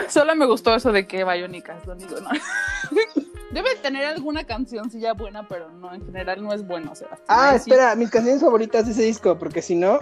[0.09, 2.29] Solo me gustó eso de que Biónica es lo único, ¿no?
[3.51, 7.27] Debe tener alguna cancioncilla buena, pero no, en general no es bueno, Sebastián.
[7.29, 9.99] Ah, sí- espera, mis canciones favoritas de ese disco, porque si no.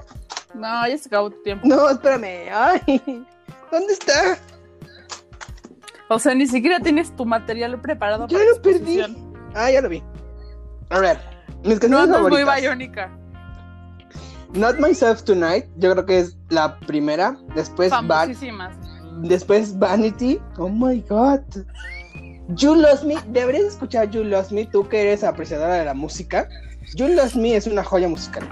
[0.54, 1.66] No, ya se acabó tu tiempo.
[1.66, 2.50] No, espérame.
[2.52, 3.24] Ay,
[3.72, 4.38] ¿dónde está?
[6.10, 9.02] O sea, ni siquiera tienes tu material preparado Ya para lo perdí.
[9.54, 10.02] Ah, ya lo vi.
[10.90, 11.18] A ver,
[11.64, 12.60] mis No, canciones no es muy favoritas.
[12.62, 13.10] Biónica.
[14.54, 17.36] Not Myself Tonight, yo creo que es la primera.
[17.54, 18.74] Después, Famosísimas.
[19.22, 20.40] Después Vanity.
[20.58, 21.40] Oh my god.
[22.56, 23.16] You Lost Me.
[23.28, 26.48] Deberías escuchar You Lost Me, tú que eres apreciadora de la música.
[26.94, 28.48] You Lost Me es una joya musical.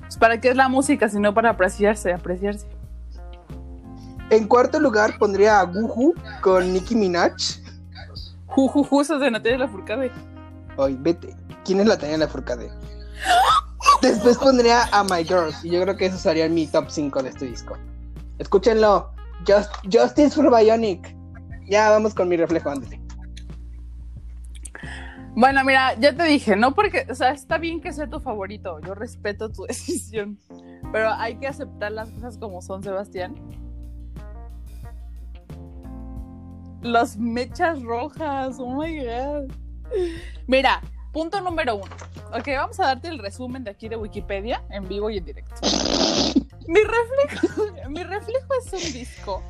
[0.00, 2.66] Pues, ¿Para qué es la música si no para apreciarse, apreciarse?
[4.30, 7.32] En cuarto lugar pondría a Guhu con Nicki Minaj.
[8.46, 10.10] Jujuju, eso es de Natalia Lafourcade.
[10.78, 11.34] Ay, vete.
[11.64, 12.70] ¿Quién es la Tania Lafourcade?
[14.02, 15.64] Después pondría a My Girls.
[15.64, 17.76] Y yo creo que eso sería mi top 5 de este disco.
[18.38, 19.15] Escúchenlo.
[19.44, 21.14] Just- Justice for Bionic.
[21.68, 22.98] Ya vamos con mi reflejo antes.
[25.34, 28.80] Bueno, mira, ya te dije, no porque, o sea, está bien que sea tu favorito,
[28.80, 30.38] yo respeto tu decisión,
[30.92, 33.34] pero hay que aceptar las cosas como son, Sebastián.
[36.82, 39.52] Las mechas rojas, oh my god.
[40.46, 40.80] Mira,
[41.16, 41.96] punto número uno.
[42.38, 45.54] Ok, vamos a darte el resumen de aquí de Wikipedia, en vivo y en directo.
[46.68, 49.42] Mi reflejo, mi reflejo es un disco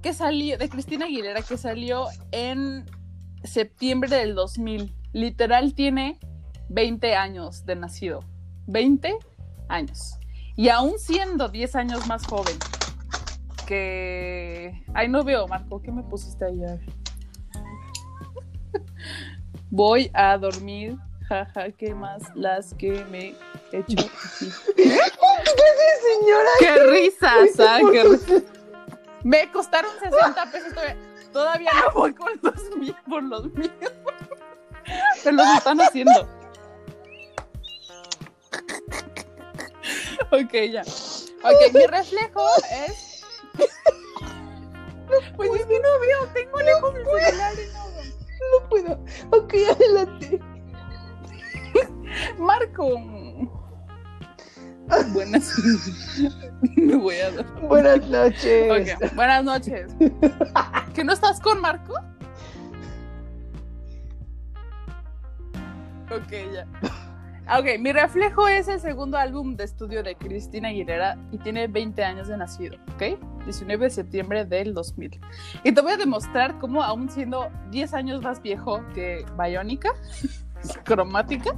[0.00, 2.84] que salió, de Cristina Aguilera, que salió en
[3.42, 4.94] septiembre del 2000.
[5.12, 6.20] Literal tiene
[6.68, 8.20] 20 años de nacido.
[8.66, 9.16] 20
[9.68, 10.18] años.
[10.54, 12.54] Y aún siendo 10 años más joven
[13.66, 14.84] que...
[14.92, 15.80] Ay, no veo, Marco.
[15.82, 16.60] ¿Qué me pusiste ahí?
[19.70, 20.96] Voy a dormir.
[21.28, 22.22] Jaja, ¿qué más?
[22.34, 23.34] Las que me
[23.72, 24.08] he hecho.
[24.76, 27.50] Señora, ¡Qué risas!
[27.60, 28.42] ah, qué risas!
[29.24, 30.96] Me costaron 60 pesos todavía.
[31.32, 33.72] Todavía no voy con los míos por los míos.
[35.24, 36.28] Me los están haciendo.
[40.30, 40.82] Ok, ya.
[40.82, 42.46] Ok, mi reflejo
[42.86, 43.24] es.
[45.36, 47.83] Pues es que no veo, tengo lejos el celular y no.
[48.64, 48.98] No puedo.
[49.30, 50.40] Ok, adelante.
[52.38, 53.00] Marco.
[55.12, 55.52] Buenas.
[56.76, 57.60] Me voy a dar.
[57.62, 59.14] Buenas noches.
[59.14, 59.94] Buenas noches.
[60.94, 61.94] ¿Que no estás con Marco?
[66.10, 66.66] Ok, ya.
[67.58, 72.04] Ok, Mi Reflejo es el segundo álbum de estudio de Cristina Aguilera y tiene 20
[72.04, 73.18] años de nacido, ¿ok?
[73.44, 75.20] 19 de septiembre del 2000.
[75.64, 79.90] Y te voy a demostrar cómo, aún siendo 10 años más viejo que Biónica,
[80.84, 81.54] cromática,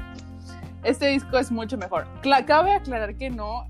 [0.82, 2.06] este disco es mucho mejor.
[2.46, 3.68] Cabe aclarar que no.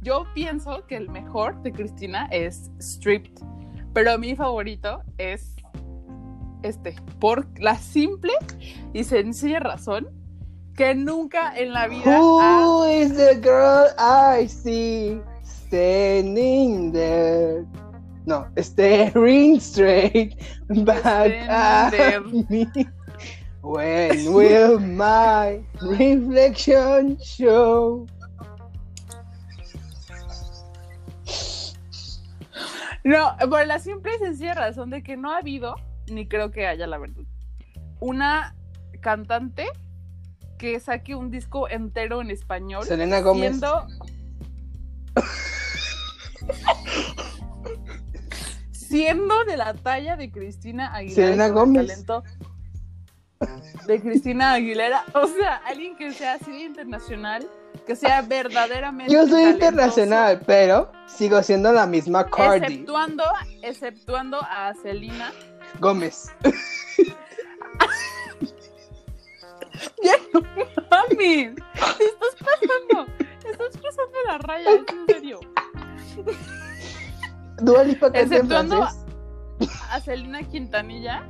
[0.00, 3.42] Yo pienso que el mejor de Cristina es Stripped,
[3.92, 5.56] pero mi favorito es
[6.62, 8.32] este, por la simple
[8.92, 10.08] y sencilla razón
[10.74, 15.20] que nunca en la vida ha Who is the girl I see
[15.74, 17.66] standing there?
[18.26, 22.66] No, staring straight back at Standing me.
[23.60, 28.06] When will my reflection show?
[33.02, 35.74] No, por la simple y sencilla razón de que no ha habido,
[36.06, 37.24] ni creo que haya, la verdad,
[38.00, 38.54] una
[39.00, 39.66] cantante
[40.56, 42.84] que saque un disco entero en español.
[42.84, 43.58] Selena Gómez.
[43.58, 43.86] Siendo...
[48.94, 51.48] siendo de la talla de Cristina Aguilera.
[51.48, 51.86] Gómez.
[51.88, 52.22] talento
[53.86, 55.04] de Cristina Aguilera.
[55.14, 57.48] O sea, alguien que sea así de internacional,
[57.86, 59.12] que sea verdaderamente.
[59.12, 59.52] Yo soy talentoso.
[59.54, 63.24] internacional, pero sigo siendo la misma Cardi Exceptuando,
[63.62, 65.32] exceptuando a Selena.
[65.80, 66.32] Gómez.
[70.02, 70.40] Ya no
[70.90, 71.54] mames.
[71.98, 73.12] Te estás pasando.
[73.42, 75.40] Te estás pasando la raya, es en serio.
[77.60, 78.88] Dua Lipa canta en Exceptuando
[79.90, 81.24] a Selena Quintanilla.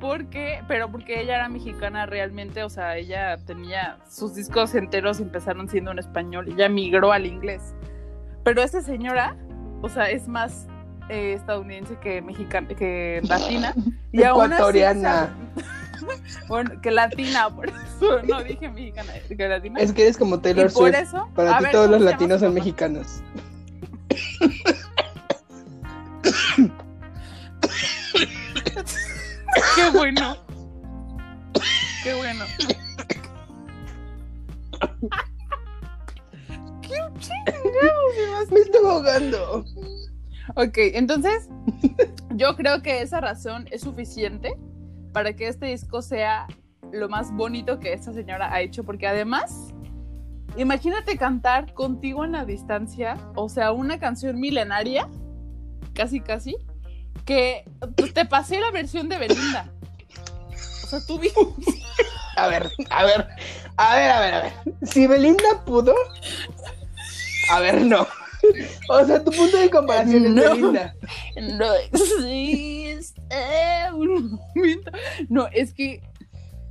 [0.00, 5.68] Porque, pero porque ella era mexicana realmente, o sea, ella tenía sus discos enteros empezaron
[5.68, 7.72] siendo en español y ya migró al inglés.
[8.42, 9.36] Pero esta señora,
[9.80, 10.66] o sea, es más
[11.08, 13.74] eh, estadounidense que mexicana, que latina.
[14.10, 15.34] Y aún así, Ecuatoriana.
[15.54, 16.16] o sea,
[16.48, 19.78] bueno, que latina, por eso no dije mexicana, que latina.
[19.78, 21.00] Es que eres como y Taylor por Swift.
[21.00, 23.22] eso, Para ti ver, todos ¿cómo los latinos son mexicanos.
[29.76, 30.36] Qué bueno.
[32.02, 32.44] Qué bueno.
[36.82, 39.64] Qué chingados, Me estoy ahogando.
[40.56, 41.48] Ok, entonces
[42.34, 44.58] yo creo que esa razón es suficiente
[45.12, 46.46] para que este disco sea
[46.92, 49.72] lo más bonito que esta señora ha hecho, porque además,
[50.56, 55.08] imagínate cantar contigo en la distancia, o sea, una canción milenaria,
[55.94, 56.56] casi casi,
[57.24, 57.64] que
[57.96, 59.70] pues, te pasé la versión de Belinda.
[60.84, 61.30] O sea, tú vi-
[62.36, 63.26] A ver, a ver,
[63.76, 64.52] a ver, a ver, a ver.
[64.82, 65.94] Si Belinda pudo,
[67.50, 68.06] a ver, no.
[68.88, 70.42] O sea, tu punto de comparación es No.
[70.42, 70.94] Belinda.
[71.58, 73.20] No existe
[73.94, 74.90] un momento.
[75.28, 76.00] No, es que,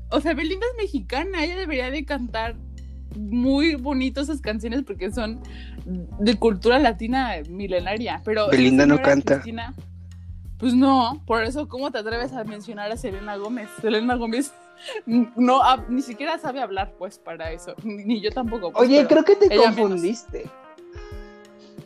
[0.10, 2.56] o sea, Belinda es mexicana, ella debería de cantar
[3.16, 5.42] muy bonito esas canciones porque son
[5.86, 8.22] de cultura latina milenaria.
[8.26, 9.36] Pero Belinda no canta.
[9.36, 9.74] Cristina,
[10.62, 13.68] pues no, por eso, ¿cómo te atreves a mencionar a Selena Gómez?
[13.82, 14.54] Selena Gómez
[15.06, 17.76] no, ni siquiera sabe hablar, pues, para eso.
[17.84, 18.72] Ni, ni yo tampoco.
[18.72, 19.66] pues, Oye, creo que te menos.
[19.66, 20.50] confundiste.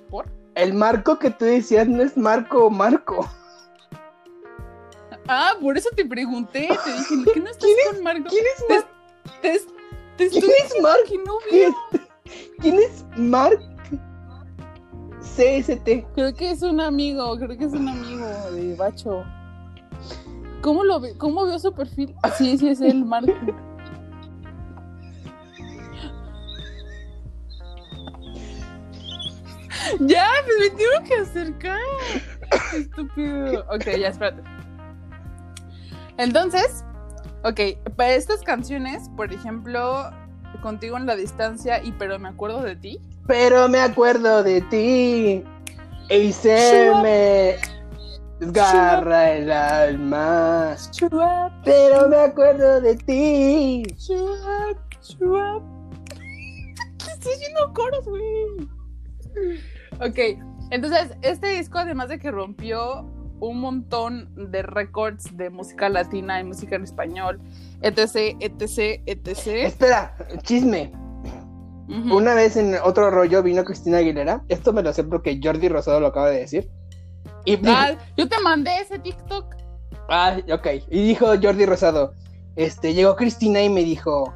[0.10, 0.28] ¿Por?
[0.56, 3.28] El marco que tú decías no es Marco o Marco.
[5.28, 8.30] Ah, por eso te pregunté, te dije, ¿qué no estás ¿Quién con Marco?
[8.30, 8.88] ¿Quién es Marco?
[9.42, 9.60] Te,
[10.18, 10.74] te estoy ¿Quién es
[11.10, 12.02] que no ¿Quién, veo.
[12.60, 13.04] ¿Quién es
[15.38, 16.14] Mark CST?
[16.14, 19.24] Creo que es un amigo, creo que es un amigo de Bacho.
[20.62, 21.16] ¿Cómo lo ve?
[21.18, 22.16] ¿Cómo veo su perfil?
[22.38, 23.34] Sí, sí es él, Marco.
[30.00, 31.80] Ya, pues me tengo que acercar.
[32.76, 33.64] Estúpido.
[33.70, 34.42] Ok, ya, espérate.
[36.18, 36.84] Entonces,
[37.44, 40.10] ok, para estas canciones, por ejemplo,
[40.62, 43.00] Contigo en la distancia y Pero me acuerdo de ti.
[43.28, 45.44] Pero me acuerdo de ti
[46.10, 47.56] y se Shut me
[48.40, 50.76] desgarra el alma.
[51.64, 53.84] Pero me acuerdo de ti.
[53.98, 55.64] shut up, shut up.
[57.08, 58.70] Estoy haciendo coros, güey.
[60.00, 63.10] Ok, entonces este disco, además de que rompió
[63.40, 67.42] un montón de récords de música latina y música en español,
[67.82, 69.48] etc, etc, etc.
[69.48, 70.92] Espera, chisme.
[71.88, 74.42] Una vez en otro rollo vino Cristina Aguilera.
[74.50, 76.70] Esto me lo sé porque Jordi Rosado lo acaba de decir.
[77.46, 79.56] Y Ah, yo te mandé ese TikTok.
[80.10, 80.68] Ah, ok.
[80.90, 82.14] Y dijo Jordi Rosado,
[82.56, 84.34] este, llegó Cristina y me dijo,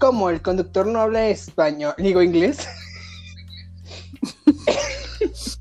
[0.00, 0.30] ¿cómo?
[0.30, 1.94] ¿El conductor no habla español?
[1.98, 2.66] Digo, inglés.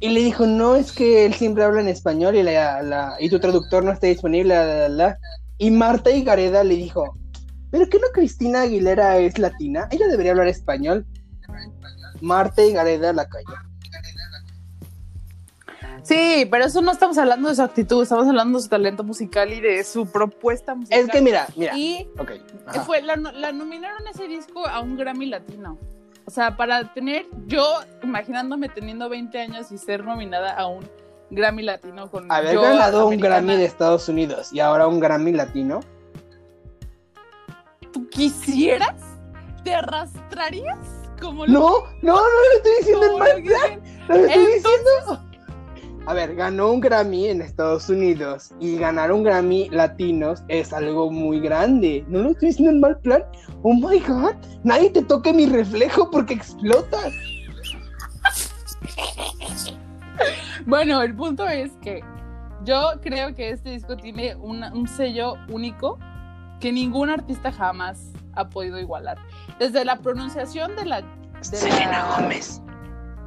[0.00, 3.28] y le dijo, no, es que él siempre habla en español y, la, la- y
[3.28, 4.54] tu traductor no está disponible.
[4.54, 5.18] la, la, la".
[5.58, 7.16] Y Marta y Gareda le dijo,
[7.70, 9.88] ¿pero qué no Cristina Aguilera es latina?
[9.90, 11.06] Ella debería hablar español.
[12.20, 13.54] Marta y Gareda la cayó.
[16.02, 19.52] Sí, pero eso no estamos hablando de su actitud, estamos hablando de su talento musical
[19.52, 21.00] y de su propuesta musical.
[21.00, 21.76] Es que mira, mira.
[21.76, 22.32] Y Ok.
[22.66, 22.80] ajá.
[22.82, 25.78] fue, la, la nominaron ese disco a un Grammy Latino.
[26.24, 27.64] O sea, para tener, yo
[28.02, 30.88] imaginándome teniendo 20 años y ser nominada a un
[31.30, 35.80] Grammy Latino con Haber ganado un Grammy de Estados Unidos y ahora un Grammy latino.
[37.92, 38.94] ¿Tú quisieras?
[39.64, 40.78] ¿Te arrastrarías?
[41.20, 41.70] Como lo- No,
[42.02, 43.80] no, no lo estoy diciendo en mal plan.
[44.08, 45.24] lo estoy Entonces- diciendo.
[46.06, 51.10] A ver, ganó un Grammy en Estados Unidos y ganar un Grammy latinos es algo
[51.10, 52.02] muy grande.
[52.08, 53.24] No lo estoy diciendo en mal plan.
[53.62, 57.12] Oh my god, nadie te toque mi reflejo porque explotas.
[60.66, 62.02] Bueno, el punto es que
[62.64, 65.98] yo creo que este disco tiene una- un sello único
[66.60, 69.18] que ningún artista jamás ha podido igualar.
[69.58, 71.00] Desde la pronunciación de la...
[71.00, 72.28] De la,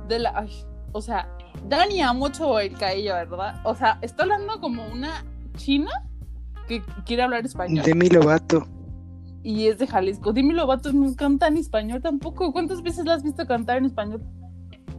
[0.08, 1.30] De la ay, o sea,
[1.68, 3.62] Dani ha mucho el cabello, ¿verdad?
[3.64, 5.24] O sea, está hablando como una
[5.56, 5.92] china
[6.68, 7.86] que quiere hablar español.
[7.86, 8.68] Demi Lovato.
[9.44, 10.34] Y es de Jalisco.
[10.34, 12.52] Dime Lovato no canta en español tampoco.
[12.52, 14.22] ¿Cuántas veces la has visto cantar en español?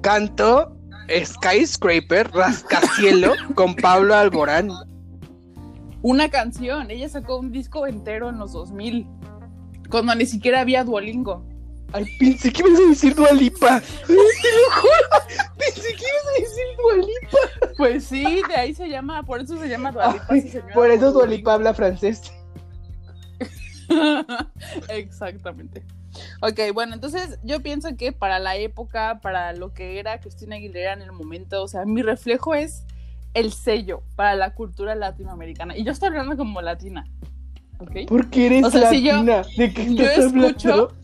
[0.00, 0.76] Canto
[1.24, 4.70] Skyscraper, Rascacielo con Pablo Alborán.
[6.02, 6.90] Una canción.
[6.90, 9.06] Ella sacó un disco entero en los 2000.
[9.90, 11.44] Cuando ni siquiera había Duolingo.
[11.92, 13.80] Ay, pensé que ibas a decir Dualipa.
[14.06, 15.52] Te lo juro.
[15.58, 17.72] Pensé que ibas a decir Dualipa.
[17.76, 20.26] Pues sí, de ahí se llama, por eso se llama Dualipa.
[20.74, 21.12] Por eso.
[21.12, 22.32] Dualipa habla francés.
[24.88, 25.84] Exactamente.
[26.40, 30.92] Ok, bueno, entonces yo pienso que para la época, para lo que era Cristina Aguilera
[30.92, 32.84] en el momento, o sea, mi reflejo es
[33.34, 35.76] el sello para la cultura latinoamericana.
[35.76, 37.04] Y yo estoy hablando como latina.
[37.78, 37.92] ¿Ok?
[38.08, 39.42] Porque eres O sea, si yo- latina.
[39.56, 40.96] ¿De qué yo estás escucho- hablando?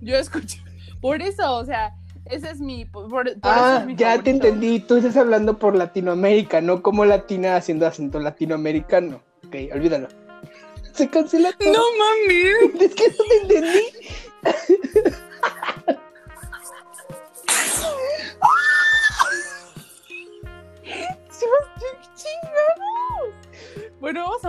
[0.00, 0.58] Yo escucho.
[1.00, 1.94] Por eso, o sea,
[2.26, 2.84] ese es mi.
[2.84, 4.30] Por, por Ah, es mi ya te favorito.
[4.46, 4.80] entendí.
[4.80, 9.22] Tú estás hablando por Latinoamérica, no como latina haciendo acento latinoamericano.
[9.46, 10.08] Ok, olvídalo.
[10.92, 11.72] Se cancela todo.
[11.72, 12.80] No mami.
[12.84, 13.14] Es que no
[13.48, 13.80] te entendí.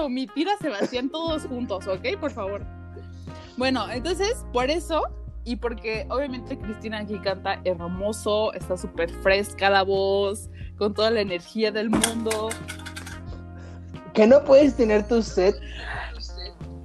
[0.08, 2.18] omitir a Sebastián todos juntos, ¿ok?
[2.20, 2.66] Por favor.
[3.58, 5.04] Bueno, entonces, por eso,
[5.44, 11.22] y porque obviamente Cristina aquí canta hermoso, está súper fresca la voz, con toda la
[11.22, 12.50] energía del mundo,
[14.14, 15.56] Que no puedes tener tu set.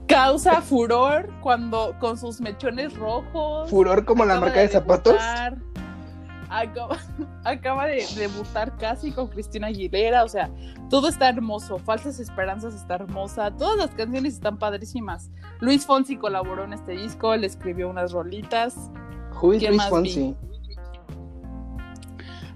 [0.07, 3.71] causa furor cuando con sus mechones rojos.
[3.71, 5.15] Furor como la marca de, zapatos.
[5.15, 5.57] debutar,
[6.55, 6.99] Acaba,
[7.45, 10.51] acaba de debutar casi con Cristina Aguilera, o sea,
[10.91, 11.79] todo está hermoso.
[11.79, 15.31] Falsas Esperanzas está hermosa, todas las canciones están padrísimas.
[15.61, 18.91] Luis Fonsi colaboró en este disco, le escribió unas rolitas.
[19.41, 20.37] Who is ¿Quién Luis más Fonsi?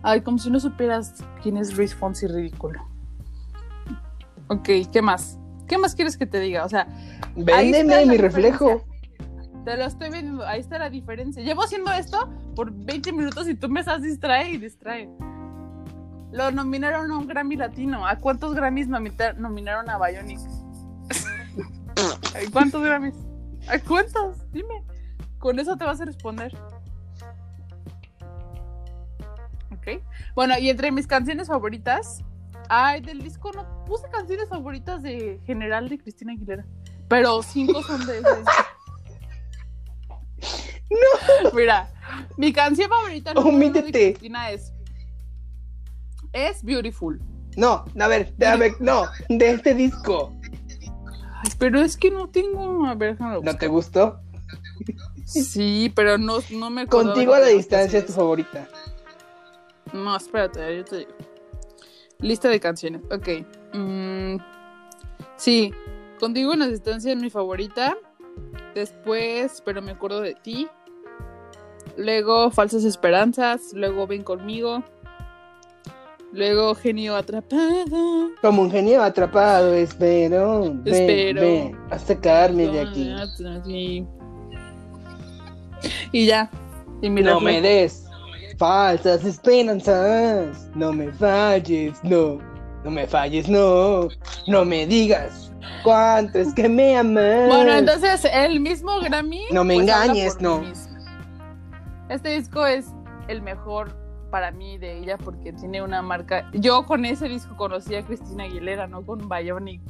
[0.03, 2.81] Ay, como si no supieras quién es Luis Fonsi, ridículo.
[4.49, 5.39] Ok, ¿qué más?
[5.67, 6.65] ¿Qué más quieres que te diga?
[6.65, 6.87] O sea,
[7.35, 8.67] Véndeme mi reflejo.
[8.67, 8.96] diferencia.
[9.67, 11.43] Te lo estoy viendo, ahí está la diferencia.
[11.43, 15.11] Llevo haciendo esto por 20 minutos y tú me estás distrae y distrae.
[16.31, 18.07] Lo nominaron a un Grammy Latino.
[18.07, 20.39] ¿A cuántos Grammys nominaron a Bionic?
[21.99, 23.17] ¿A ¿Cuántos Grammys?
[23.67, 24.49] ¿A cuántos?
[24.53, 24.85] Dime.
[25.41, 26.57] Con eso te vas a responder.
[29.73, 30.01] Ok.
[30.37, 32.23] Bueno, y entre mis canciones favoritas.
[32.69, 36.65] Ay, del disco no puse canciones favoritas de general de Cristina Aguilera.
[37.09, 38.53] Pero cinco son de ese disco.
[40.91, 41.51] No.
[41.53, 41.91] Mira,
[42.37, 43.83] mi canción favorita uno de.
[43.93, 44.73] Cristina es.
[46.33, 47.21] Es Beautiful.
[47.57, 50.33] No, a ver, a ver, no, de este disco.
[51.43, 52.87] Ay, pero es que no tengo.
[52.87, 53.59] A ver, ¿No buscar.
[53.59, 54.21] te gustó?
[55.25, 58.69] Sí, pero no, no me Contigo a la distancia es tu favorita.
[59.93, 61.11] No, espérate, yo te digo.
[62.21, 63.03] Lista de canciones.
[63.11, 63.29] Ok.
[63.73, 64.37] Mm,
[65.37, 65.73] sí,
[66.19, 67.97] Contigo en la distancia es mi favorita.
[68.75, 70.69] Después, pero me acuerdo de ti.
[71.97, 73.73] Luego, Falsas Esperanzas.
[73.73, 74.83] Luego, Ven conmigo.
[76.33, 78.31] Luego, Genio Atrapado.
[78.43, 80.75] Como un genio atrapado, espero.
[80.83, 81.41] Ven, Espero.
[81.41, 84.07] ven a sacarme de aquí.
[86.13, 86.51] Y ya.
[87.01, 88.05] Y mi No me des
[88.59, 90.69] falsas esperanzas.
[90.75, 92.39] No me falles, no.
[92.85, 94.09] No me falles, no.
[94.47, 95.46] No me digas
[95.83, 97.49] cuánto es que me amas.
[97.49, 99.45] Bueno, entonces el mismo Grammy.
[99.53, 100.63] No me pues, engañes, no.
[102.09, 102.87] Este disco es
[103.29, 103.97] el mejor
[104.31, 106.49] para mí de ella porque tiene una marca.
[106.53, 109.81] Yo con ese disco conocí a Cristina Aguilera, no con Bionic.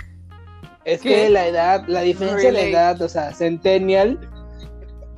[0.84, 2.72] Es que la edad, la diferencia de Relate.
[2.72, 4.20] la edad, o sea, Centennial,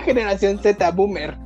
[0.01, 1.37] generación Z, Boomer.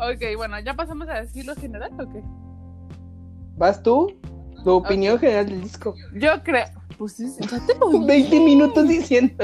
[0.00, 2.22] Ok, bueno, ya pasamos a decir lo general, ¿o qué?
[3.56, 4.14] ¿Vas tú?
[4.64, 5.94] Tu opinión general del disco.
[6.14, 6.66] Yo creo.
[6.98, 8.06] Pues sí, ya te lo dije.
[8.06, 9.34] 20 minutos diciendo.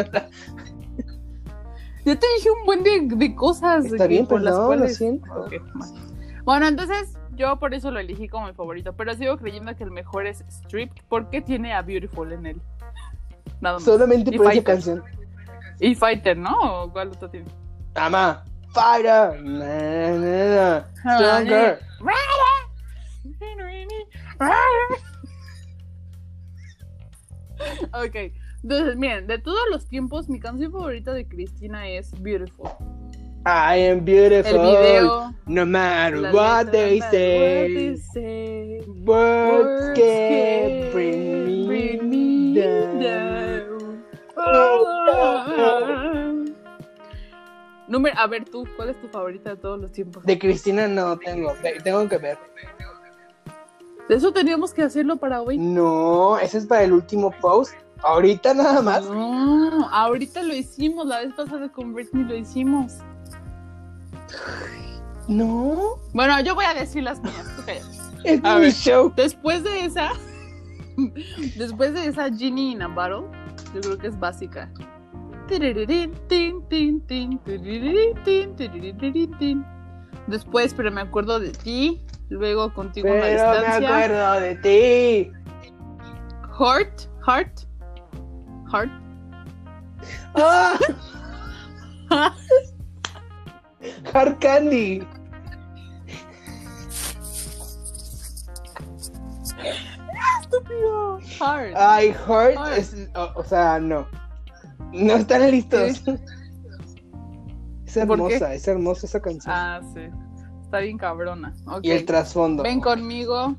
[2.04, 3.84] Ya te dije un buen de, de cosas.
[3.86, 5.48] Está que- bien, por las perdón, lo cuales- siento.
[6.44, 6.66] Bueno.
[6.68, 10.26] Entonces yo por eso lo elegí como mi favorito, pero sigo creyendo que el mejor
[10.26, 12.60] es Stripped porque tiene a Beautiful en él.
[13.60, 13.84] Nada más.
[13.84, 15.02] Solamente Y por esa canción.
[15.80, 16.56] Y Fighter, ¿no?
[16.84, 17.46] ¿O cuál otro tiene?
[17.94, 18.44] Ama,
[18.76, 21.80] Fighter, na, Stronger.
[27.94, 28.14] Ok,
[28.62, 32.68] entonces miren, de todos los tiempos, mi canción favorita de Cristina es Beautiful.
[33.46, 34.60] I am beautiful.
[34.60, 35.34] El video.
[35.46, 37.74] No matter what letra, they what say.
[37.74, 38.80] they say.
[39.04, 43.00] Words Words can bring bring me me down.
[43.00, 44.04] down.
[44.36, 45.46] Ah.
[47.88, 50.24] Número, a ver tú, ¿cuál es tu favorita de todos los tiempos?
[50.24, 51.52] De Cristina no tengo,
[51.84, 52.38] tengo que ver.
[54.08, 55.58] De eso teníamos que hacerlo para hoy.
[55.58, 57.74] No, ese es para el último post.
[58.02, 59.04] Ahorita nada más.
[59.04, 62.92] No, ahorita lo hicimos, la vez pasada con Britney lo hicimos.
[65.28, 67.86] No, Bueno, yo voy a decir las mías, cállate.
[68.24, 68.72] es A mi ver.
[68.72, 69.12] show.
[69.16, 70.10] Después de esa,
[71.56, 72.88] después de esa Ginny in a
[73.74, 74.70] yo creo que es básica.
[80.26, 83.88] Después, pero me acuerdo de ti, luego contigo Pero me distancia.
[83.88, 85.32] acuerdo de ti.
[86.58, 87.60] Heart, heart,
[88.72, 88.90] heart.
[90.34, 90.78] ¡Ah!
[94.12, 95.06] Hard Candy.
[100.40, 101.18] Estúpido.
[101.38, 101.74] Heart.
[101.76, 102.78] Ay, Heart Heart.
[102.78, 103.08] es.
[103.14, 104.06] O, o sea, no.
[104.92, 106.02] No están listos.
[107.84, 109.54] Es hermosa, es hermosa esa canción.
[109.54, 110.02] Ah, sí.
[110.62, 111.54] Está bien cabrona.
[111.82, 112.62] Y el trasfondo.
[112.62, 113.56] Ven conmigo.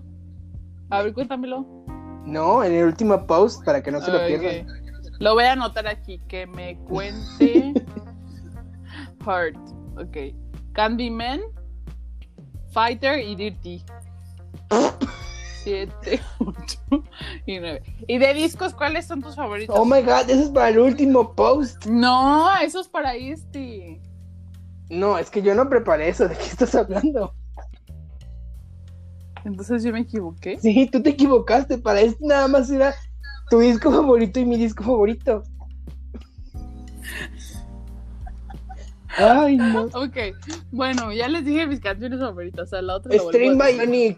[0.89, 1.65] A ver, cuéntamelo.
[2.25, 4.67] No, en el último post para que no se lo pierdan.
[5.19, 7.73] Lo voy a anotar aquí, que me cuente
[9.25, 9.57] Heart.
[9.97, 10.17] Ok.
[10.73, 11.41] Candyman,
[12.71, 13.83] Fighter y Dirty.
[15.67, 17.03] Siete, ocho
[17.45, 17.83] y nueve.
[18.07, 19.75] ¿Y de discos cuáles son tus favoritos?
[19.77, 21.85] Oh my god, eso es para el último post.
[21.87, 23.99] No, eso es para este.
[24.89, 26.25] No, es que yo no preparé eso.
[26.29, 27.33] ¿De qué estás hablando?
[29.43, 30.57] Entonces yo me equivoqué.
[30.61, 31.77] Sí, tú te equivocaste.
[31.77, 32.95] Para este nada más era
[33.49, 35.43] tu disco favorito y mi disco favorito.
[39.17, 39.83] Ay, no.
[39.93, 40.17] Ok,
[40.71, 42.67] bueno, ya les dije mis canciones favoritas.
[42.67, 44.17] O sea, la otra Stream a decir.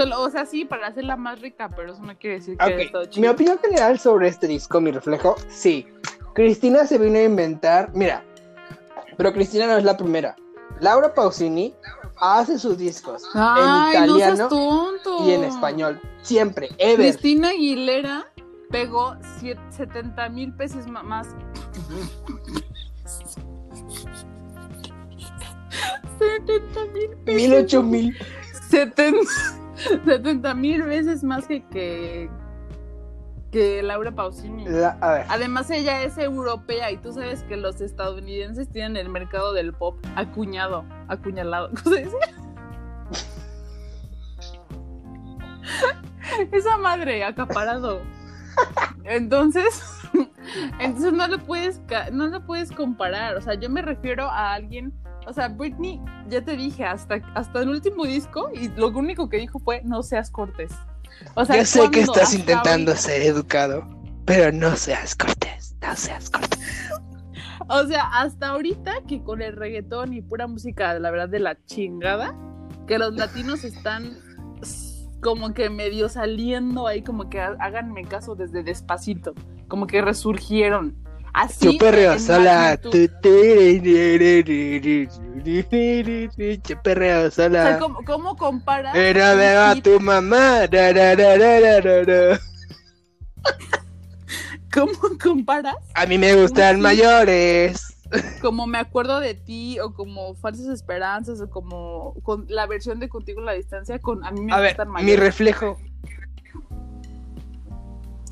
[0.00, 2.74] Solo, o sea, sí, para hacerla más rica, pero eso no quiere decir que haya
[2.76, 3.32] Ok, estado mi chido.
[3.32, 5.86] opinión general sobre este disco, mi reflejo, sí.
[6.34, 8.24] Cristina se vino a inventar, mira,
[9.18, 10.36] pero Cristina no es la primera.
[10.80, 11.74] Laura Pausini
[12.18, 15.28] hace sus discos Ay, en no italiano tonto.
[15.28, 16.96] y en español, siempre, ever.
[17.10, 18.26] Cristina Aguilera
[18.70, 19.16] pegó
[19.70, 21.28] 70 mil pesos más.
[26.18, 27.42] 70 mil pesos.
[27.42, 28.16] Mil ocho mil.
[30.04, 32.30] 70 mil veces más que, que,
[33.50, 34.66] que Laura Pausini.
[34.66, 39.08] La- a ver, Además, ella es europea y tú sabes que los estadounidenses tienen el
[39.08, 41.70] mercado del pop acuñado, acuñalado.
[41.84, 42.16] ¿Cómo se dice?
[46.52, 48.00] Esa madre, acaparado.
[49.04, 49.82] Entonces,
[50.78, 51.80] entonces no lo puedes,
[52.12, 53.36] no lo puedes comparar.
[53.36, 54.92] O sea, yo me refiero a alguien.
[55.26, 59.36] O sea, Britney, ya te dije, hasta, hasta el último disco, y lo único que
[59.36, 60.72] dijo fue no seas cortés.
[61.34, 63.84] O sea, yo sé que estás intentando ahorita- ser educado,
[64.24, 66.58] pero no seas cortés, no seas cortés.
[67.68, 71.56] O sea, hasta ahorita que con el reggaetón y pura música, la verdad, de la
[71.66, 72.34] chingada,
[72.86, 74.16] que los latinos están
[75.20, 79.34] como que medio saliendo ahí, como que há- háganme caso desde despacito,
[79.68, 80.96] como que resurgieron.
[81.32, 81.72] Así.
[81.72, 82.78] Yo perreo sola.
[82.82, 83.10] magnitud.
[86.64, 87.78] Yo perreo O sea, sola.
[87.78, 88.92] ¿cómo, cómo comparas?
[88.92, 90.66] Pero veo a tu mamá.
[90.66, 92.40] Da, da, da.
[94.72, 95.74] ¿Cómo comparas?
[95.94, 96.82] A mí me gustan Sí.
[96.82, 97.86] mayores.
[98.40, 103.08] Como me acuerdo de ti, o como falsas esperanzas, o como con la versión de
[103.08, 105.20] contigo en la distancia, con a mí me A ver, gustan mi mayores.
[105.20, 105.78] reflejo.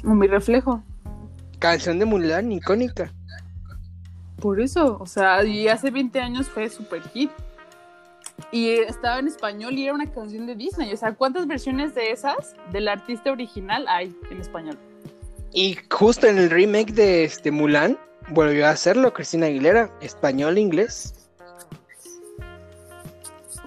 [0.04, 0.82] O mi reflejo.
[1.58, 3.12] Canción de Mulan, icónica.
[4.40, 7.30] Por eso, o sea, y hace 20 años fue super hit.
[8.52, 10.92] Y estaba en español y era una canción de Disney.
[10.92, 14.78] O sea, ¿cuántas versiones de esas del artista original hay en español?
[15.52, 17.98] Y justo en el remake de este Mulan,
[18.28, 21.14] volvió a hacerlo Cristina Aguilera, español, inglés.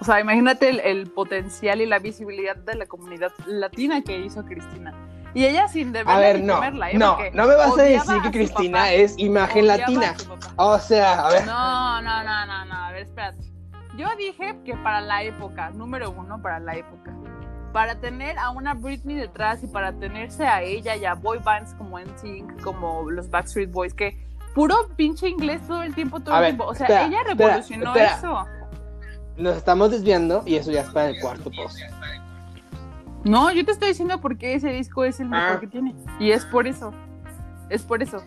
[0.00, 4.42] O sea, imagínate el, el potencial y la visibilidad de la comunidad latina que hizo
[4.44, 5.11] Cristina.
[5.34, 6.98] Y ella sin deberla A ver, no, temerla, ¿eh?
[6.98, 8.92] no, no me vas a decir que Cristina papá.
[8.92, 10.14] es imagen latina.
[10.56, 11.46] O sea, a ver.
[11.46, 12.74] No, no, no, no, no.
[12.74, 13.38] A ver, espérate.
[13.96, 17.12] Yo dije que para la época, número uno, para la época.
[17.72, 21.72] Para tener a una Britney detrás y para tenerse a ella y a boy bands
[21.74, 24.18] como NSYNC, como los Backstreet Boys, que
[24.54, 26.66] puro pinche inglés todo el tiempo, todo A el ver, tiempo.
[26.66, 28.16] O sea, espera, ella revolucionó espera.
[28.18, 28.44] eso.
[29.38, 31.78] Nos estamos desviando y eso ya es para el cuarto post.
[33.24, 35.60] No, yo te estoy diciendo porque ese disco es el mejor Ah.
[35.60, 35.94] que tiene.
[36.18, 36.92] Y es por eso.
[37.70, 38.22] Es por eso.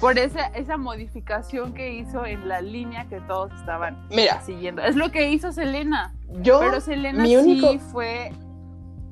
[0.00, 4.82] Por esa, esa modificación que hizo en la línea que todos estaban Mira, siguiendo.
[4.82, 6.14] Es lo que hizo Selena.
[6.42, 8.32] yo, Pero Selena mi sí único- fue.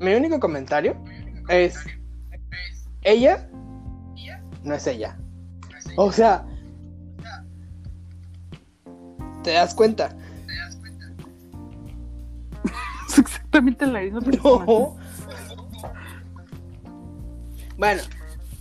[0.01, 0.97] mi único comentario
[1.49, 1.79] es,
[3.03, 3.49] ella
[4.65, 5.17] no es ella.
[5.97, 6.45] O sea,
[9.43, 10.11] ¿te das cuenta?
[13.19, 14.65] Exactamente la misma persona.
[14.67, 14.97] No.
[17.77, 18.03] Bueno,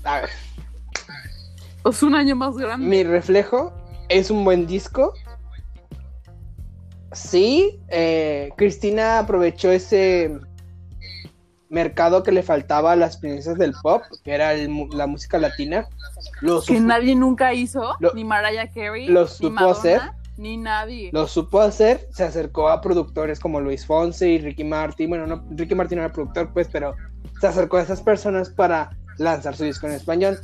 [0.04, 0.30] a ver,
[1.86, 2.86] Es un año más grande.
[2.86, 3.74] mi reflejo
[4.10, 5.14] es un buen disco.
[7.14, 10.40] Sí, eh, Cristina aprovechó ese
[11.70, 15.88] mercado que le faltaba a las princesas del pop, que era el la música latina.
[16.42, 17.96] Lo, que nadie nunca hizo.
[18.00, 19.08] Lo- ni Mariah Carey.
[19.08, 20.02] lo ni supo Madonna, hacer.
[20.38, 21.10] Ni nadie.
[21.14, 25.10] lo supo hacer, se acercó a productores como Luis Fonse y Ricky Martin.
[25.10, 26.96] Bueno, no, Ricky Martin no era productor, pues, pero
[27.40, 30.40] se acercó a esas personas para lanzar su disco en español.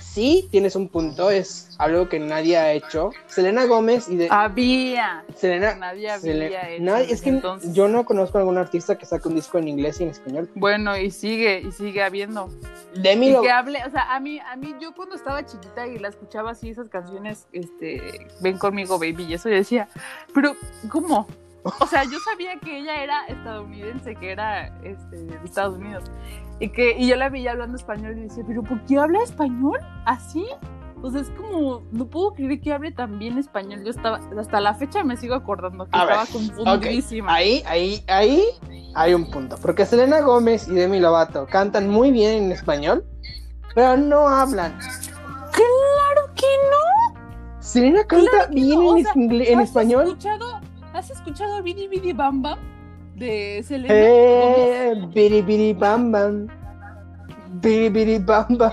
[0.00, 3.10] Sí, tienes un punto, es algo que nadie ha hecho.
[3.26, 5.24] Selena Gómez y de Había.
[5.36, 5.74] Selena.
[5.74, 7.72] Nadie había hecho nadie- es que entonces.
[7.72, 10.50] yo no conozco a algún artista que saque un disco en inglés y en español.
[10.54, 12.48] Bueno, y sigue, y sigue habiendo.
[12.94, 15.86] Demi Y lo- que hable, o sea, a mí, a mí, yo cuando estaba chiquita
[15.86, 19.88] y la escuchaba así, esas canciones, este, ven conmigo, baby, y eso yo decía,
[20.34, 20.54] pero,
[20.90, 21.26] ¿cómo?
[21.80, 26.04] O sea, yo sabía que ella era estadounidense, que era, este, de Estados Unidos,
[26.62, 29.80] y que, y yo la veía hablando español y decía, pero ¿por qué habla español
[30.04, 30.46] así?
[31.02, 33.82] O sea, es como, no puedo creer que hable tan bien español.
[33.82, 37.34] Yo estaba, hasta la fecha me sigo acordando que A ver, estaba confundidísima.
[37.34, 38.44] Ahí, ahí, ahí
[38.94, 39.56] hay un punto.
[39.60, 43.04] Porque Selena Gómez y Demi Lovato cantan muy bien en español,
[43.74, 44.78] pero no hablan.
[45.50, 47.58] ¡Claro que no!
[47.58, 50.04] Selena canta Claro bien no, o sea, en ¿Has español.
[50.04, 50.60] Escuchado,
[50.92, 52.60] ¿Has escuchado Bidi Bidi Bam Bam
[53.14, 53.94] de Selena?
[53.94, 56.46] Eh, biri biri bam bam.
[57.62, 58.72] Biri biri bam bam.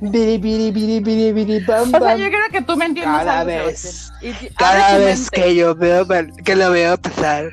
[0.00, 2.18] Biri biri biri biri biri bam O sea, bam.
[2.18, 4.10] yo creo que tú me entiendes Cada algo, vez.
[4.22, 6.06] Y- Cada vez que yo veo
[6.44, 7.50] que lo veo pasar,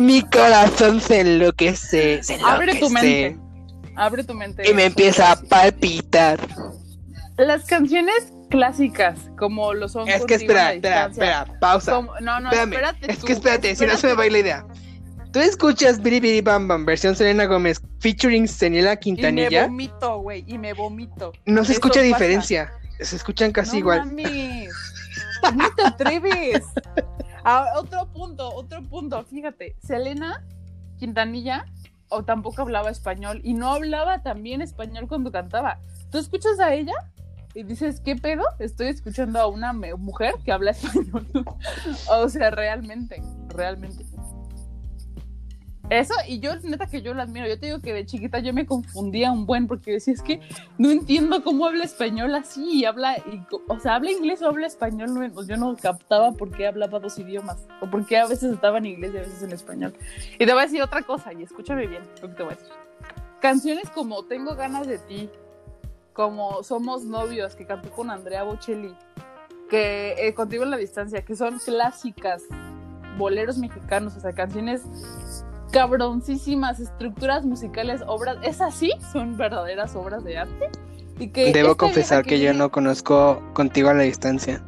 [0.00, 2.92] mi corazón se enloquece, se Abre tu enloquece,
[3.34, 3.38] mente.
[3.96, 4.70] Abre tu mente.
[4.70, 6.38] y me empieza a palpitar.
[7.36, 11.92] Las canciones clásicas, como lo son Es que espera, espera, espera, pausa.
[11.96, 14.26] como- no, no, Espérame, espérate es tú, que espérate, si no se me va a
[14.26, 14.64] ir la idea.
[15.32, 20.18] Tú escuchas Biri Biri Bam Bam, versión Selena Gómez, featuring Daniela Y me Quintanilla, vomito,
[20.18, 21.32] güey, y me vomito.
[21.46, 22.06] no se Eso escucha pasa.
[22.06, 24.06] diferencia, se escuchan casi no igual.
[24.06, 24.74] Mames.
[25.40, 26.64] ¿Cómo te atreves?
[27.76, 29.24] Otro punto, otro punto.
[29.24, 30.44] Fíjate, Selena
[30.98, 31.64] Quintanilla
[32.08, 35.78] o tampoco hablaba español y no hablaba también español cuando cantaba.
[36.10, 36.94] Tú escuchas a ella
[37.54, 38.42] y dices, ¿qué pedo?
[38.58, 41.26] Estoy escuchando a una mujer que habla español.
[42.10, 44.04] o sea, realmente, realmente.
[45.90, 47.48] Eso, y yo, neta que yo la admiro.
[47.48, 50.40] Yo te digo que de chiquita yo me confundía un buen porque decía, es que
[50.78, 53.16] no entiendo cómo habla español así y habla,
[53.66, 55.12] o sea, habla inglés o habla español.
[55.12, 58.52] No, pues yo no captaba por qué hablaba dos idiomas o por qué a veces
[58.52, 59.92] estaba en inglés y a veces en español.
[60.38, 62.56] Y te voy a decir otra cosa, y escúchame bien lo que te voy a
[62.56, 62.72] decir.
[63.40, 65.28] Canciones como Tengo ganas de ti,
[66.12, 68.94] como Somos novios, que cantó con Andrea Bocelli,
[69.68, 72.44] que eh, Contigo en la distancia, que son clásicas,
[73.18, 74.82] boleros mexicanos, o sea, canciones
[75.70, 80.70] cabroncísimas, estructuras musicales, obras, esas sí son verdaderas obras de arte.
[81.18, 84.62] Y que Debo esta confesar que yo no conozco contigo a la distancia.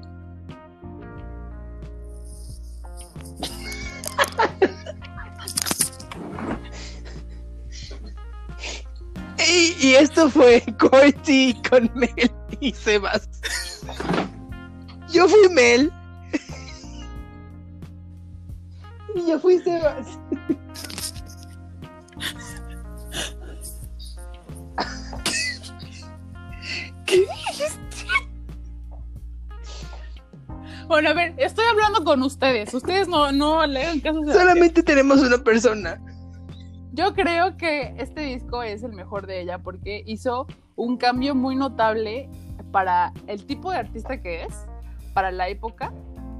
[9.48, 12.30] Y, Y esto fue Corti con Mel
[12.60, 13.28] y Sebas.
[15.10, 15.92] Yo fui Mel.
[19.14, 20.18] Y yo fui Sebas.
[30.92, 32.74] Bueno, a ver, estoy hablando con ustedes.
[32.74, 34.20] Ustedes no, no le hagan caso.
[34.28, 35.98] a- Solamente tenemos una persona.
[36.92, 41.56] Yo creo que este disco es el mejor de ella porque hizo un cambio muy
[41.56, 42.28] notable
[42.72, 44.54] para el tipo de artista que es,
[45.14, 45.94] para la época,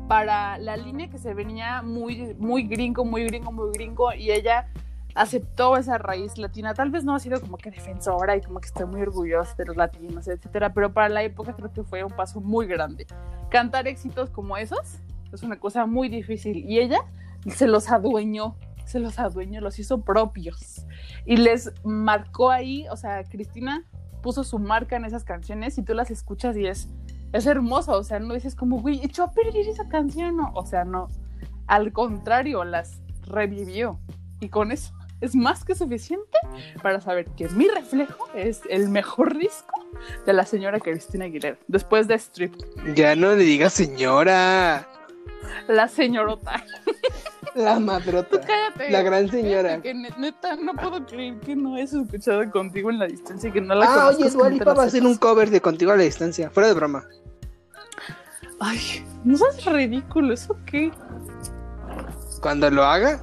[0.07, 4.67] para la línea que se venía muy, muy gringo, muy gringo, muy gringo, y ella
[5.15, 6.75] aceptó esa raíz latina.
[6.75, 9.67] Tal vez no ha sido como que defensora y como que está muy orgullosa de
[9.67, 13.07] los latinos, etcétera, pero para la época creo que fue un paso muy grande.
[13.51, 14.99] Cantar éxitos como esos
[15.33, 17.01] es una cosa muy difícil y ella
[17.47, 20.87] se los adueñó se los adueñó, los hizo propios.
[21.25, 23.85] Y les marcó ahí, o sea, Cristina
[24.23, 26.89] puso su marca en esas canciones y tú las escuchas y es,
[27.33, 30.65] es hermoso, o sea, no dices como, güey, echó a perder esa canción, no, o
[30.67, 31.09] sea, no,
[31.67, 33.99] al contrario, las revivió.
[34.41, 34.93] Y con eso
[35.23, 36.37] es más que suficiente
[36.83, 39.73] para saber que mi reflejo es el mejor disco
[40.27, 42.55] de la señora Cristina Aguilera, después de Strip,
[42.95, 44.87] Ya no le digas señora.
[45.69, 46.63] la señorota.
[47.55, 48.41] La madrota.
[48.41, 48.91] Cállate.
[48.91, 49.83] La gran señora.
[49.83, 53.53] Que ne- neta, no puedo creer que no hayas escuchado contigo en la distancia y
[53.53, 55.17] que no la Ah, oye, que Dua no te Lipa la va a hacer un
[55.19, 56.49] cover de Contigo a la Distancia.
[56.51, 57.05] Fuera de broma.
[58.59, 60.91] Ay, no seas ridículo, ¿eso qué?
[62.41, 63.23] Cuando lo haga,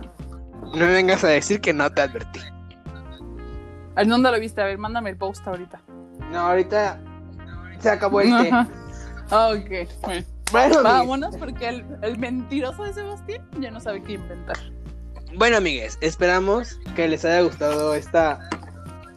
[0.62, 2.40] no me vengas a decir que no te advertí.
[3.96, 4.62] ¿A dónde lo viste?
[4.62, 5.82] A ver, mándame el post ahorita.
[6.32, 7.00] No, ahorita
[7.80, 8.50] se acabó el té.
[9.32, 9.70] Ah, ok.
[10.02, 10.84] Bueno, Bueno, amigues.
[10.84, 14.58] vámonos porque el, el mentiroso de Sebastián ya no sabe qué inventar.
[15.38, 18.40] Bueno, amigues, esperamos que les haya gustado esta,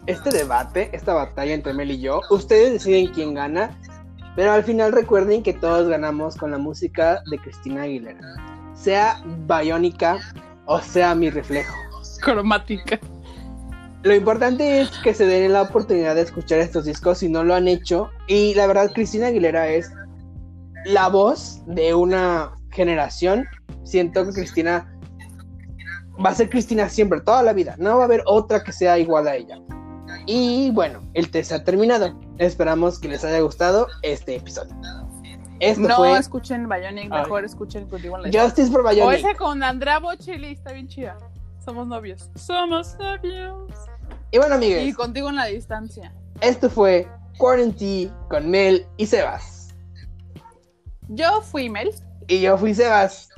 [0.07, 2.21] este debate, esta batalla entre Mel y yo.
[2.31, 3.71] Ustedes deciden quién gana,
[4.37, 8.21] pero al final recuerden que todos ganamos con la música de Cristina Aguilera.
[8.75, 10.19] Sea Biónica
[10.67, 11.75] o sea mi reflejo.
[12.21, 12.99] Cromática.
[14.03, 17.55] Lo importante es que se den la oportunidad de escuchar estos discos si no lo
[17.55, 18.11] han hecho.
[18.27, 19.91] Y la verdad, Cristina Aguilera es
[20.85, 23.45] la voz de una generación.
[23.85, 24.93] Siento que Cristina
[26.25, 27.77] va a ser Cristina siempre, toda la vida.
[27.79, 29.61] No va a haber otra que sea igual a ella.
[30.27, 32.19] Y bueno, el test ha terminado.
[32.39, 34.75] Esperamos que les haya gustado este episodio.
[35.63, 39.19] Esto No fue escuchen Bionic, mejor escuchen contigo en la Justice for O Bionic.
[39.21, 41.17] esa con Andrea Bocelli, está bien chida.
[41.65, 42.31] Somos novios.
[42.35, 43.71] Somos novios.
[44.33, 46.13] Y bueno, amigos, Y contigo en la distancia.
[46.41, 47.07] esto fue
[47.39, 49.73] Quarantine con Mel y Sebas.
[51.09, 51.91] Yo fui Mel.
[52.27, 53.29] Y yo fui Sebas.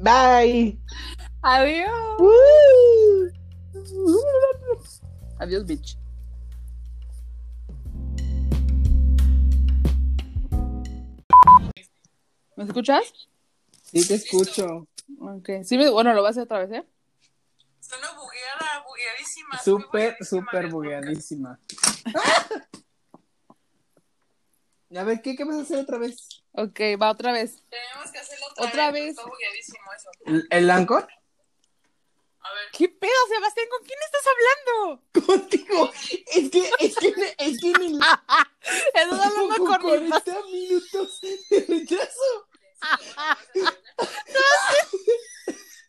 [0.00, 0.78] Bye.
[1.42, 1.90] Adiós.
[2.18, 3.30] Woo.
[5.38, 5.96] Adiós, bitch.
[12.58, 13.12] ¿Me escuchas?
[13.84, 14.88] Sí, te escucho.
[15.20, 15.48] Ok.
[15.64, 16.84] Sí, me- bueno, lo vas a hacer otra vez, ¿eh?
[17.78, 19.62] Suena bugueada, bugueadísima.
[19.62, 21.60] Súper, súper bugueadísima.
[24.96, 26.42] A ver, ¿qué, ¿qué vas a hacer otra vez?
[26.52, 27.62] Ok, va otra vez.
[27.68, 29.02] Tenemos que hacerlo otra, Otra vez.
[29.04, 29.10] vez.
[29.10, 30.10] Está bugueadísimo eso.
[30.24, 31.06] ¿El, el Anchor?
[32.40, 32.62] A ver.
[32.72, 33.66] ¿Qué pedo, Sebastián?
[33.70, 35.02] ¿Con quién estás hablando?
[35.26, 35.92] Contigo.
[36.34, 38.18] Es que, es que, es que mi Estás
[39.12, 39.68] hablando con con
[40.02, 42.47] mi 40 minutos de retraso.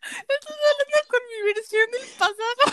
[0.09, 2.63] Estás hablando con mi versión del pasado.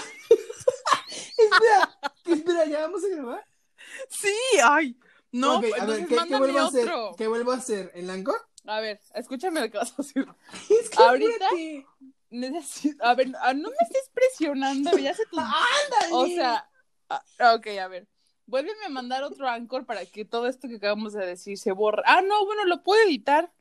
[1.39, 3.47] Espera, espera, ¿ya vamos a grabar?
[4.09, 4.99] Sí, ay.
[5.33, 6.85] No, a ver, entonces ¿qué, vuelvo a hacer?
[6.85, 7.15] otro.
[7.17, 7.93] ¿Qué vuelvo a hacer?
[7.95, 8.41] ¿El Anchor?
[8.67, 10.27] A ver, escúchame lo que vas a hacer.
[10.71, 11.51] Es que Ahorita-.
[12.29, 15.39] Necesito, a ver, ah, no me estés presionando, ya se tu...
[15.39, 16.13] Ándale.
[16.13, 16.69] O sea,
[17.09, 18.09] ah, ok, a ver.
[18.47, 22.03] Vuélveme a mandar otro Anchor para que todo esto que acabamos de decir se borre.
[22.05, 23.53] Ah, no, bueno, lo puedo editar.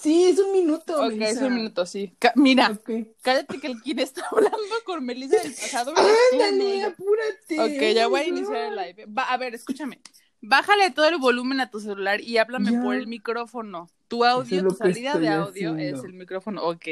[0.00, 1.04] Sí, es un minuto.
[1.04, 2.14] Ok, es un minuto, sí.
[2.18, 2.78] Ca- mira,
[3.22, 5.92] cállate que el quien está hablando con Melissa del pasado.
[6.32, 7.60] Ándale, apúrate.
[7.60, 9.06] Ok, ya voy a iniciar el live.
[9.06, 10.00] Va, a ver, escúchame.
[10.40, 12.82] Bájale todo el volumen a tu celular y háblame Ya.
[12.82, 13.90] por el micrófono.
[14.08, 15.98] Tu audio, es tu salida de audio haciendo.
[15.98, 16.62] es el micrófono.
[16.64, 16.86] Ok.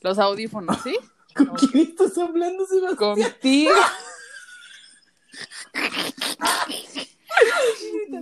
[0.00, 0.96] Los audífonos, ¿sí?
[1.34, 2.96] ¿Con quién estás hablando, Sebastián?
[2.96, 3.72] Contigo.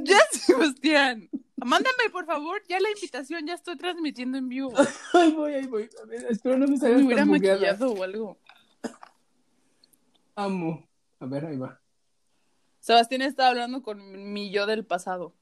[0.04, 1.28] ya, Sebastián.
[1.64, 3.46] Mándame, por favor, ya la invitación.
[3.46, 4.72] Ya estoy transmitiendo en vivo.
[5.14, 5.88] Ahí voy, ahí voy.
[6.02, 8.38] A ver, espero no me Me salgas hubiera maquillado o algo.
[10.34, 10.88] Amo.
[11.20, 11.80] A ver, ahí va.
[12.78, 15.34] Sebastián está hablando con mi yo del pasado.